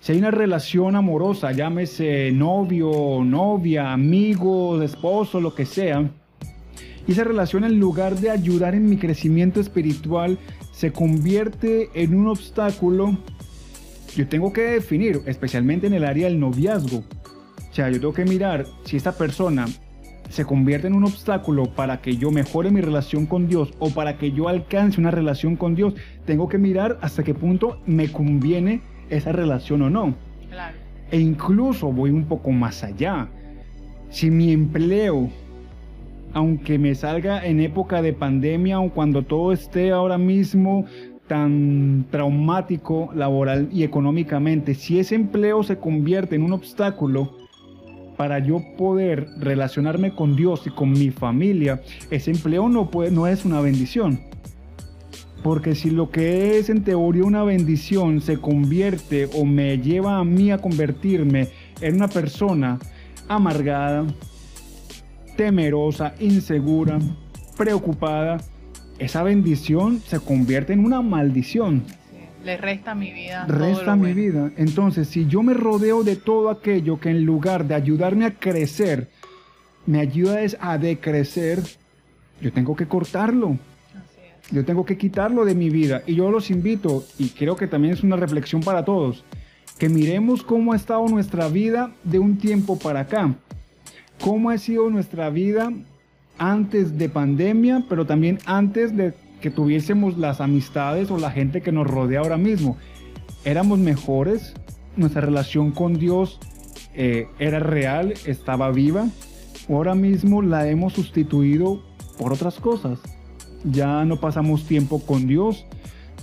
Si 0.00 0.12
hay 0.12 0.18
una 0.18 0.30
relación 0.30 0.96
amorosa, 0.96 1.52
llámese 1.52 2.30
novio, 2.32 3.22
novia, 3.22 3.92
amigo, 3.92 4.82
esposo, 4.82 5.40
lo 5.40 5.54
que 5.54 5.66
sea, 5.66 6.10
y 7.06 7.12
esa 7.12 7.24
relación 7.24 7.64
en 7.64 7.78
lugar 7.80 8.16
de 8.16 8.30
ayudar 8.30 8.74
en 8.74 8.88
mi 8.88 8.96
crecimiento 8.96 9.60
espiritual 9.60 10.38
se 10.72 10.92
convierte 10.92 11.90
en 11.94 12.14
un 12.14 12.28
obstáculo, 12.28 13.18
yo 14.14 14.28
tengo 14.28 14.52
que 14.52 14.62
definir, 14.62 15.20
especialmente 15.26 15.86
en 15.86 15.94
el 15.94 16.04
área 16.04 16.28
del 16.28 16.40
noviazgo, 16.40 17.04
sea, 17.80 17.90
yo 17.90 17.98
tengo 17.98 18.12
que 18.12 18.26
mirar 18.26 18.66
si 18.84 18.98
esta 18.98 19.12
persona 19.12 19.66
se 20.28 20.44
convierte 20.44 20.86
en 20.86 20.94
un 20.94 21.04
obstáculo 21.04 21.74
para 21.74 22.02
que 22.02 22.16
yo 22.16 22.30
mejore 22.30 22.70
mi 22.70 22.82
relación 22.82 23.24
con 23.24 23.48
Dios 23.48 23.72
o 23.78 23.88
para 23.88 24.18
que 24.18 24.32
yo 24.32 24.48
alcance 24.48 25.00
una 25.00 25.10
relación 25.10 25.56
con 25.56 25.74
Dios, 25.74 25.94
tengo 26.26 26.48
que 26.48 26.58
mirar 26.58 26.98
hasta 27.00 27.22
qué 27.22 27.32
punto 27.32 27.80
me 27.86 28.12
conviene 28.12 28.82
esa 29.08 29.32
relación 29.32 29.80
o 29.82 29.90
no. 29.90 30.14
Claro. 30.50 30.76
E 31.10 31.18
incluso 31.18 31.90
voy 31.90 32.10
un 32.10 32.26
poco 32.26 32.50
más 32.50 32.84
allá. 32.84 33.28
Si 34.10 34.30
mi 34.30 34.52
empleo, 34.52 35.30
aunque 36.34 36.78
me 36.78 36.94
salga 36.94 37.44
en 37.44 37.60
época 37.60 38.02
de 38.02 38.12
pandemia 38.12 38.78
o 38.78 38.90
cuando 38.90 39.22
todo 39.22 39.52
esté 39.52 39.90
ahora 39.90 40.18
mismo 40.18 40.84
tan 41.26 42.06
traumático 42.10 43.10
laboral 43.14 43.70
y 43.72 43.84
económicamente, 43.84 44.74
si 44.74 44.98
ese 44.98 45.14
empleo 45.14 45.62
se 45.62 45.78
convierte 45.78 46.36
en 46.36 46.42
un 46.42 46.52
obstáculo, 46.52 47.39
para 48.20 48.38
yo 48.38 48.62
poder 48.76 49.30
relacionarme 49.38 50.14
con 50.14 50.36
Dios 50.36 50.66
y 50.66 50.70
con 50.70 50.90
mi 50.92 51.10
familia, 51.10 51.80
ese 52.10 52.30
empleo 52.30 52.68
no, 52.68 52.90
no 53.10 53.26
es 53.26 53.46
una 53.46 53.62
bendición. 53.62 54.20
Porque 55.42 55.74
si 55.74 55.90
lo 55.90 56.10
que 56.10 56.58
es 56.58 56.68
en 56.68 56.84
teoría 56.84 57.24
una 57.24 57.44
bendición 57.44 58.20
se 58.20 58.36
convierte 58.36 59.26
o 59.32 59.46
me 59.46 59.78
lleva 59.78 60.18
a 60.18 60.24
mí 60.24 60.50
a 60.50 60.58
convertirme 60.58 61.48
en 61.80 61.94
una 61.94 62.08
persona 62.08 62.78
amargada, 63.26 64.04
temerosa, 65.38 66.12
insegura, 66.20 66.98
preocupada, 67.56 68.36
esa 68.98 69.22
bendición 69.22 69.98
se 69.98 70.20
convierte 70.20 70.74
en 70.74 70.84
una 70.84 71.00
maldición. 71.00 71.84
Le 72.44 72.56
resta 72.56 72.94
mi 72.94 73.12
vida. 73.12 73.46
Resta 73.46 73.96
mi 73.96 74.12
vida. 74.14 74.50
Entonces, 74.56 75.08
si 75.08 75.26
yo 75.26 75.42
me 75.42 75.54
rodeo 75.54 76.02
de 76.02 76.16
todo 76.16 76.48
aquello 76.50 76.98
que 76.98 77.10
en 77.10 77.24
lugar 77.24 77.66
de 77.66 77.74
ayudarme 77.74 78.24
a 78.24 78.34
crecer, 78.34 79.08
me 79.86 80.00
ayuda 80.00 80.42
es 80.42 80.56
a 80.60 80.78
decrecer, 80.78 81.60
yo 82.40 82.52
tengo 82.52 82.74
que 82.74 82.86
cortarlo. 82.86 83.58
Yo 84.50 84.64
tengo 84.64 84.84
que 84.84 84.98
quitarlo 84.98 85.44
de 85.44 85.54
mi 85.54 85.70
vida. 85.70 86.02
Y 86.06 86.16
yo 86.16 86.30
los 86.30 86.50
invito, 86.50 87.04
y 87.18 87.28
creo 87.28 87.56
que 87.56 87.66
también 87.66 87.94
es 87.94 88.02
una 88.02 88.16
reflexión 88.16 88.62
para 88.62 88.84
todos, 88.84 89.24
que 89.78 89.88
miremos 89.88 90.42
cómo 90.42 90.72
ha 90.72 90.76
estado 90.76 91.06
nuestra 91.08 91.48
vida 91.48 91.92
de 92.04 92.18
un 92.18 92.38
tiempo 92.38 92.78
para 92.78 93.00
acá. 93.00 93.34
Cómo 94.20 94.50
ha 94.50 94.58
sido 94.58 94.90
nuestra 94.90 95.30
vida 95.30 95.72
antes 96.38 96.98
de 96.98 97.08
pandemia, 97.08 97.84
pero 97.88 98.06
también 98.06 98.38
antes 98.44 98.96
de 98.96 99.14
que 99.40 99.50
tuviésemos 99.50 100.18
las 100.18 100.40
amistades 100.40 101.10
o 101.10 101.18
la 101.18 101.30
gente 101.30 101.60
que 101.60 101.72
nos 101.72 101.86
rodea 101.86 102.20
ahora 102.20 102.36
mismo. 102.36 102.76
Éramos 103.44 103.78
mejores, 103.78 104.54
nuestra 104.96 105.22
relación 105.22 105.70
con 105.70 105.94
Dios 105.94 106.38
eh, 106.94 107.28
era 107.38 107.58
real, 107.58 108.14
estaba 108.26 108.70
viva. 108.70 109.06
Ahora 109.68 109.94
mismo 109.94 110.42
la 110.42 110.68
hemos 110.68 110.92
sustituido 110.92 111.82
por 112.18 112.32
otras 112.32 112.58
cosas. 112.60 112.98
Ya 113.64 114.04
no 114.04 114.20
pasamos 114.20 114.66
tiempo 114.66 115.00
con 115.00 115.26
Dios. 115.26 115.66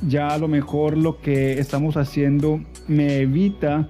Ya 0.08 0.28
a 0.28 0.38
lo 0.38 0.48
mejor 0.48 0.96
lo 0.96 1.22
que 1.22 1.60
estamos 1.60 1.98
haciendo 1.98 2.62
me 2.88 3.18
evita 3.18 3.88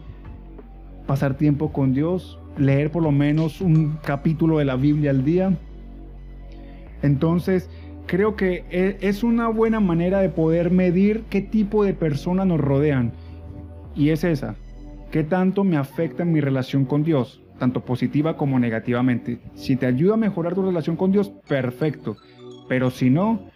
pasar 1.05 1.37
tiempo 1.37 1.71
con 1.71 1.93
Dios, 1.93 2.37
leer 2.57 2.91
por 2.91 3.01
lo 3.01 3.11
menos 3.11 3.61
un 3.61 3.97
capítulo 4.03 4.59
de 4.59 4.65
la 4.65 4.75
Biblia 4.75 5.11
al 5.11 5.23
día. 5.23 5.57
Entonces, 7.01 7.69
creo 8.07 8.35
que 8.35 8.65
e, 8.71 8.97
es 9.01 9.23
una 9.23 9.49
buena 9.49 9.79
manera 9.79 10.19
de 10.19 10.29
poder 10.29 10.71
medir 10.71 11.23
qué 11.29 11.41
tipo 11.41 11.83
de 11.83 11.93
personas 11.93 12.47
nos 12.47 12.59
rodean. 12.59 13.11
Y 13.95 14.09
es 14.09 14.23
esa, 14.23 14.55
qué 15.11 15.23
tanto 15.23 15.63
me 15.63 15.77
afecta 15.77 16.25
mi 16.25 16.41
relación 16.41 16.85
con 16.85 17.03
Dios, 17.03 17.41
tanto 17.59 17.85
positiva 17.85 18.37
como 18.37 18.57
negativamente. 18.59 19.39
Si 19.53 19.75
te 19.75 19.85
ayuda 19.85 20.15
a 20.15 20.17
mejorar 20.17 20.55
tu 20.55 20.63
relación 20.63 20.95
con 20.95 21.11
Dios, 21.11 21.31
perfecto. 21.47 22.17
Pero 22.67 22.89
si 22.89 23.09
no, 23.09 23.49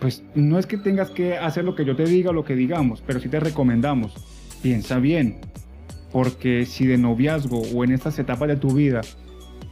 pues 0.00 0.24
no 0.34 0.58
es 0.58 0.66
que 0.66 0.76
tengas 0.76 1.10
que 1.10 1.36
hacer 1.36 1.64
lo 1.64 1.74
que 1.74 1.84
yo 1.84 1.94
te 1.96 2.04
diga 2.04 2.30
o 2.30 2.32
lo 2.32 2.44
que 2.44 2.56
digamos, 2.56 3.02
pero 3.06 3.20
sí 3.20 3.28
te 3.28 3.40
recomendamos. 3.40 4.14
Piensa 4.62 4.98
bien, 4.98 5.36
porque 6.12 6.64
si 6.64 6.86
de 6.86 6.96
noviazgo 6.96 7.62
o 7.74 7.84
en 7.84 7.92
estas 7.92 8.18
etapas 8.18 8.48
de 8.48 8.56
tu 8.56 8.70
vida, 8.74 9.02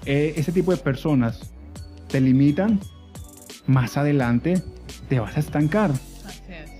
eh, 0.05 0.35
ese 0.37 0.53
tipo 0.53 0.71
de 0.73 0.79
personas 0.79 1.53
te 2.09 2.21
limitan, 2.21 2.81
más 3.67 3.97
adelante 3.97 4.63
te 5.09 5.21
vas 5.21 5.37
a 5.37 5.41
estancar. 5.41 5.91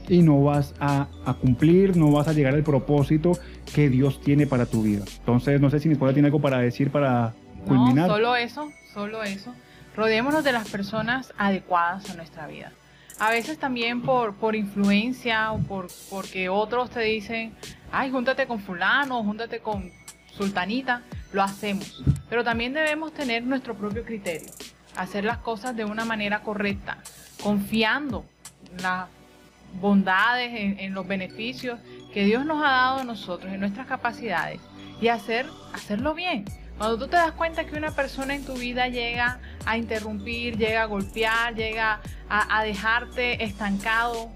Y 0.09 0.21
no 0.23 0.43
vas 0.43 0.75
a, 0.81 1.07
cumplir, 1.41 1.97
no 1.97 2.11
vas 2.11 2.29
a 2.29 2.33
llegar 2.33 2.55
al 2.55 2.65
propósito 2.65 3.33
que 3.73 3.89
Dios 3.89 4.21
tiene 4.21 4.47
para 4.47 4.67
tu 4.67 4.83
vida. 4.83 5.05
Entonces, 5.19 5.61
no 5.61 5.71
sé 5.71 5.79
si 5.79 5.89
mi 5.89 5.95
esposa 5.95 6.13
tiene 6.13 6.27
algo 6.27 6.41
para 6.41 6.59
decir 6.59 6.91
para 6.91 7.33
culminar. 7.67 8.09
No, 8.09 8.15
solo 8.15 8.37
eso, 8.37 8.71
solo 8.93 9.23
eso. 9.23 9.55
Rodeémonos 9.97 10.43
de 10.43 10.53
las 10.53 10.69
personas 10.69 11.33
adecuadas 11.39 12.11
a 12.11 12.15
nuestra 12.15 12.47
vida. 12.47 12.73
A 13.19 13.31
veces 13.31 13.59
también 13.59 14.03
por, 14.03 14.35
por 14.35 14.57
influencia 14.57 15.53
o 15.53 15.59
por, 15.61 15.87
porque 16.11 16.49
otros 16.49 16.91
te 16.91 17.01
dicen, 17.01 17.53
ay, 17.93 18.11
júntate 18.11 18.47
con 18.47 18.59
fulano, 18.59 19.23
júntate 19.23 19.61
con 19.61 19.91
sultanita, 20.37 21.03
lo 21.33 21.43
hacemos. 21.43 22.03
Pero 22.29 22.43
también 22.43 22.73
debemos 22.73 23.13
tener 23.13 23.45
nuestro 23.45 23.75
propio 23.75 24.05
criterio, 24.05 24.49
hacer 24.97 25.25
las 25.25 25.39
cosas 25.39 25.77
de 25.77 25.85
una 25.85 26.05
manera 26.05 26.41
correcta, 26.41 26.99
confiando 27.43 28.25
en 28.71 28.83
las 28.83 29.09
bondades, 29.81 30.79
en, 30.81 30.93
los 30.95 31.07
beneficios 31.07 31.81
que 32.13 32.25
Dios 32.25 32.45
nos 32.45 32.63
ha 32.63 32.71
dado 32.71 32.99
a 33.01 33.05
nosotros, 33.05 33.53
en 33.53 33.61
nuestras 33.61 33.87
capacidades, 33.87 34.61
y 35.01 35.09
hacer, 35.09 35.47
hacerlo 35.73 36.15
bien. 36.15 36.45
Cuando 36.79 36.99
tú 36.99 37.09
te 37.09 37.17
das 37.17 37.33
cuenta 37.33 37.65
que 37.65 37.77
una 37.77 37.91
persona 37.91 38.35
en 38.35 38.45
tu 38.45 38.55
vida 38.55 38.89
llega 38.89 39.39
a 39.65 39.77
interrumpir, 39.77 40.57
llega 40.59 40.83
a 40.83 40.87
golpear, 40.87 41.55
llega 41.55 42.01
a, 42.29 42.59
a 42.59 42.65
dejarte 42.65 43.43
estancado, 43.45 44.31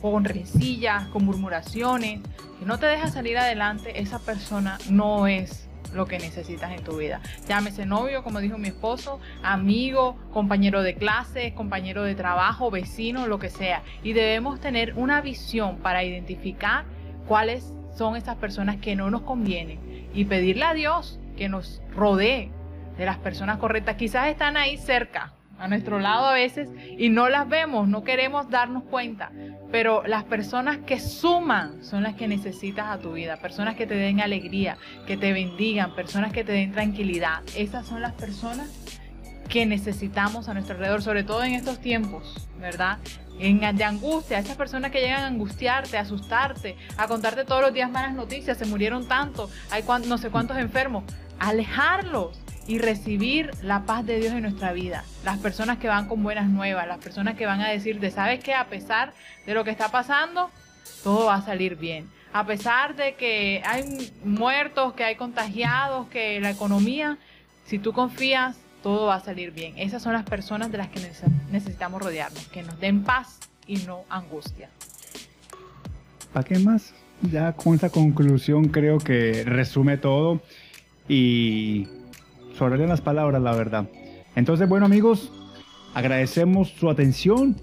con 0.00 0.24
rencillas, 0.24 1.08
con 1.08 1.24
murmuraciones, 1.24 2.20
que 2.58 2.64
no 2.64 2.78
te 2.78 2.86
deja 2.86 3.08
salir 3.08 3.38
adelante, 3.38 4.00
esa 4.00 4.18
persona 4.18 4.78
no 4.88 5.26
es 5.26 5.69
lo 5.94 6.06
que 6.06 6.18
necesitas 6.18 6.72
en 6.72 6.82
tu 6.84 6.96
vida. 6.96 7.20
Llámese 7.48 7.86
novio, 7.86 8.22
como 8.22 8.40
dijo 8.40 8.58
mi 8.58 8.68
esposo, 8.68 9.20
amigo, 9.42 10.16
compañero 10.32 10.82
de 10.82 10.94
clase, 10.94 11.54
compañero 11.54 12.02
de 12.04 12.14
trabajo, 12.14 12.70
vecino, 12.70 13.26
lo 13.26 13.38
que 13.38 13.50
sea. 13.50 13.82
Y 14.02 14.12
debemos 14.12 14.60
tener 14.60 14.94
una 14.96 15.20
visión 15.20 15.78
para 15.78 16.04
identificar 16.04 16.84
cuáles 17.26 17.72
son 17.96 18.16
esas 18.16 18.36
personas 18.36 18.76
que 18.76 18.96
no 18.96 19.10
nos 19.10 19.22
convienen 19.22 20.08
y 20.14 20.24
pedirle 20.24 20.64
a 20.64 20.74
Dios 20.74 21.18
que 21.36 21.48
nos 21.48 21.82
rodee 21.94 22.50
de 22.96 23.06
las 23.06 23.18
personas 23.18 23.58
correctas. 23.58 23.96
Quizás 23.96 24.28
están 24.28 24.56
ahí 24.56 24.76
cerca, 24.76 25.32
a 25.60 25.68
nuestro 25.68 26.00
lado 26.00 26.26
a 26.26 26.32
veces, 26.32 26.68
y 26.98 27.10
no 27.10 27.28
las 27.28 27.48
vemos, 27.48 27.86
no 27.86 28.02
queremos 28.02 28.48
darnos 28.48 28.82
cuenta. 28.84 29.30
Pero 29.70 30.02
las 30.06 30.24
personas 30.24 30.78
que 30.78 30.98
suman 30.98 31.84
son 31.84 32.02
las 32.02 32.14
que 32.14 32.26
necesitas 32.26 32.88
a 32.88 32.98
tu 32.98 33.12
vida, 33.12 33.36
personas 33.36 33.76
que 33.76 33.86
te 33.86 33.94
den 33.94 34.20
alegría, 34.20 34.78
que 35.06 35.16
te 35.16 35.32
bendigan, 35.32 35.94
personas 35.94 36.32
que 36.32 36.44
te 36.44 36.52
den 36.52 36.72
tranquilidad. 36.72 37.42
Esas 37.56 37.86
son 37.86 38.00
las 38.00 38.14
personas 38.14 38.68
que 39.50 39.66
necesitamos 39.66 40.48
a 40.48 40.54
nuestro 40.54 40.76
alrededor, 40.76 41.02
sobre 41.02 41.24
todo 41.24 41.44
en 41.44 41.54
estos 41.54 41.80
tiempos, 41.80 42.48
¿verdad? 42.58 42.98
En, 43.38 43.60
de 43.76 43.84
angustia, 43.84 44.38
esas 44.38 44.56
personas 44.56 44.90
que 44.92 45.00
llegan 45.00 45.24
a 45.24 45.26
angustiarte, 45.26 45.98
a 45.98 46.02
asustarte, 46.02 46.76
a 46.96 47.06
contarte 47.06 47.44
todos 47.44 47.60
los 47.60 47.74
días 47.74 47.90
malas 47.90 48.14
noticias, 48.14 48.56
se 48.56 48.64
murieron 48.64 49.08
tanto, 49.08 49.50
hay 49.70 49.82
no 50.06 50.18
sé 50.18 50.30
cuántos 50.30 50.56
enfermos, 50.56 51.04
alejarlos 51.38 52.40
y 52.70 52.78
recibir 52.78 53.50
la 53.64 53.82
paz 53.82 54.06
de 54.06 54.20
Dios 54.20 54.32
en 54.32 54.42
nuestra 54.42 54.72
vida. 54.72 55.02
Las 55.24 55.38
personas 55.38 55.78
que 55.78 55.88
van 55.88 56.06
con 56.06 56.22
buenas 56.22 56.48
nuevas, 56.48 56.86
las 56.86 56.98
personas 56.98 57.34
que 57.34 57.44
van 57.44 57.60
a 57.60 57.68
decirte, 57.68 58.12
¿sabes 58.12 58.44
qué? 58.44 58.54
A 58.54 58.66
pesar 58.66 59.12
de 59.44 59.54
lo 59.54 59.64
que 59.64 59.72
está 59.72 59.90
pasando, 59.90 60.50
todo 61.02 61.26
va 61.26 61.34
a 61.34 61.42
salir 61.42 61.74
bien. 61.74 62.08
A 62.32 62.46
pesar 62.46 62.94
de 62.94 63.14
que 63.14 63.60
hay 63.66 64.12
muertos, 64.24 64.92
que 64.92 65.02
hay 65.02 65.16
contagiados, 65.16 66.06
que 66.10 66.38
la 66.38 66.50
economía, 66.50 67.18
si 67.66 67.80
tú 67.80 67.92
confías, 67.92 68.56
todo 68.84 69.06
va 69.06 69.16
a 69.16 69.20
salir 69.20 69.50
bien. 69.50 69.76
Esas 69.76 70.00
son 70.00 70.12
las 70.12 70.24
personas 70.24 70.70
de 70.70 70.78
las 70.78 70.90
que 70.90 71.00
necesitamos 71.50 72.00
rodearnos, 72.00 72.46
que 72.46 72.62
nos 72.62 72.78
den 72.78 73.02
paz 73.02 73.40
y 73.66 73.78
no 73.78 74.04
angustia. 74.08 74.68
¿Para 76.32 76.44
qué 76.44 76.60
más? 76.60 76.94
Ya 77.20 77.52
con 77.52 77.74
esta 77.74 77.90
conclusión 77.90 78.68
creo 78.68 78.98
que 78.98 79.42
resume 79.44 79.96
todo 79.96 80.40
y 81.08 81.88
sobre 82.56 82.86
las 82.86 83.00
palabras, 83.00 83.42
la 83.42 83.52
verdad. 83.52 83.88
Entonces, 84.36 84.68
bueno 84.68 84.86
amigos, 84.86 85.32
agradecemos 85.94 86.70
su 86.70 86.90
atención. 86.90 87.56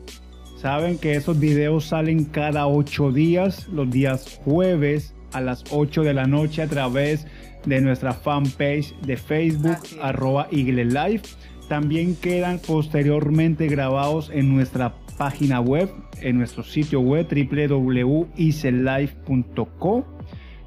Saben 0.58 0.98
que 0.98 1.14
esos 1.14 1.40
videos 1.40 1.86
salen 1.86 2.26
cada 2.26 2.68
ocho 2.68 3.12
días, 3.12 3.68
los 3.68 3.90
días 3.90 4.42
jueves 4.44 5.14
a 5.34 5.42
las 5.42 5.66
8 5.72 6.04
de 6.04 6.14
la 6.14 6.26
noche 6.26 6.62
a 6.62 6.68
través 6.68 7.26
de 7.66 7.82
nuestra 7.82 8.14
fanpage 8.14 8.96
de 9.02 9.18
Facebook, 9.18 9.80
arroba 10.02 10.48
Live. 10.52 11.24
También 11.68 12.16
quedan 12.16 12.60
posteriormente 12.60 13.68
grabados 13.68 14.32
en 14.34 14.56
nuestra 14.56 14.94
página 15.18 15.60
web, 15.60 15.90
en 16.22 16.38
nuestro 16.38 16.64
sitio 16.64 17.02
web 17.02 17.28
www.iselife.co. 17.30 20.06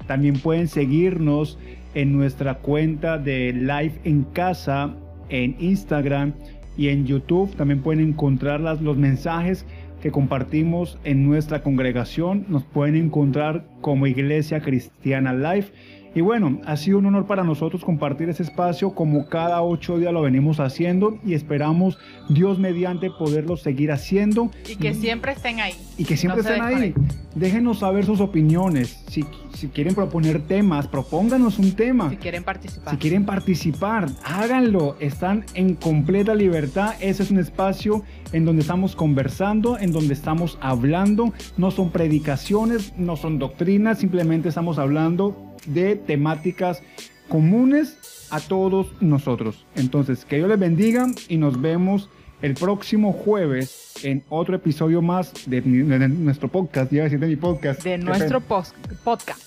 También 0.07 0.39
pueden 0.39 0.67
seguirnos 0.67 1.57
en 1.93 2.13
nuestra 2.13 2.55
cuenta 2.55 3.17
de 3.17 3.53
Live 3.53 3.99
en 4.03 4.23
Casa 4.23 4.93
en 5.31 5.55
Instagram 5.59 6.33
y 6.77 6.89
en 6.89 7.05
YouTube. 7.05 7.55
También 7.55 7.81
pueden 7.81 8.07
encontrar 8.07 8.59
los 8.59 8.97
mensajes 8.97 9.65
que 10.01 10.11
compartimos 10.11 10.97
en 11.03 11.25
nuestra 11.25 11.63
congregación. 11.63 12.45
Nos 12.49 12.63
pueden 12.63 12.95
encontrar 12.95 13.65
como 13.81 14.07
Iglesia 14.07 14.61
Cristiana 14.61 15.33
Live. 15.33 15.67
Y 16.13 16.19
bueno, 16.19 16.59
ha 16.65 16.75
sido 16.75 16.97
un 16.97 17.05
honor 17.05 17.25
para 17.25 17.45
nosotros 17.45 17.85
compartir 17.85 18.27
ese 18.27 18.43
espacio 18.43 18.93
como 18.93 19.27
cada 19.27 19.61
ocho 19.61 19.97
días 19.97 20.11
lo 20.11 20.21
venimos 20.21 20.59
haciendo 20.59 21.17
y 21.25 21.35
esperamos 21.35 21.97
Dios 22.27 22.59
mediante 22.59 23.09
poderlo 23.09 23.55
seguir 23.55 23.93
haciendo. 23.93 24.51
Y 24.69 24.75
que 24.75 24.93
siempre 24.93 25.31
estén 25.31 25.61
ahí. 25.61 25.73
Y 26.01 26.03
que 26.03 26.17
siempre 26.17 26.41
estén 26.41 26.63
ahí. 26.63 26.95
Déjenos 27.35 27.77
saber 27.79 28.05
sus 28.05 28.21
opiniones. 28.21 29.03
Si, 29.07 29.23
si 29.53 29.67
quieren 29.67 29.93
proponer 29.93 30.41
temas, 30.41 30.87
propónganos 30.87 31.59
un 31.59 31.73
tema. 31.73 32.09
Si 32.09 32.17
quieren 32.17 32.43
participar. 32.43 32.91
Si 32.91 32.97
quieren 32.97 33.23
participar, 33.23 34.09
háganlo. 34.23 34.97
Están 34.99 35.45
en 35.53 35.75
completa 35.75 36.33
libertad. 36.33 36.95
Ese 37.01 37.21
es 37.21 37.29
un 37.29 37.37
espacio 37.37 38.03
en 38.33 38.45
donde 38.45 38.61
estamos 38.63 38.95
conversando, 38.95 39.77
en 39.77 39.91
donde 39.91 40.15
estamos 40.15 40.57
hablando. 40.59 41.33
No 41.57 41.69
son 41.69 41.91
predicaciones, 41.91 42.93
no 42.97 43.15
son 43.15 43.37
doctrinas, 43.37 43.99
simplemente 43.99 44.49
estamos 44.49 44.79
hablando 44.79 45.55
de 45.67 45.97
temáticas 45.97 46.81
comunes 47.29 48.27
a 48.31 48.39
todos 48.39 48.87
nosotros. 49.01 49.67
Entonces, 49.75 50.25
que 50.25 50.37
Dios 50.37 50.49
les 50.49 50.57
bendiga 50.57 51.05
y 51.29 51.37
nos 51.37 51.61
vemos 51.61 52.09
el 52.41 52.55
próximo 52.55 53.13
jueves 53.13 53.93
en 54.03 54.23
otro 54.29 54.55
episodio 54.55 55.01
más 55.01 55.33
de, 55.45 55.61
nuestro 55.61 56.47
podcast, 56.47 56.91
iba 56.91 57.01
a 57.01 57.05
decir 57.05 57.19
de 57.19 57.27
mi 57.27 57.35
podcast. 57.35 57.83
De 57.83 57.97
nuestro 57.97 58.41
podcast. 58.41 58.75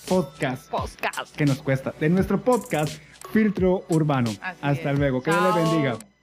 Podcast. 0.07 0.69
Podcast. 0.69 1.35
Que 1.35 1.45
nos 1.45 1.61
cuesta. 1.61 1.93
De 1.99 2.09
nuestro 2.09 2.41
podcast 2.41 2.99
Filtro 3.31 3.85
Urbano. 3.89 4.31
Hasta 4.61 4.93
luego. 4.93 5.21
Que 5.21 5.31
Dios 5.31 5.55
les 5.55 5.71
bendiga. 5.71 6.14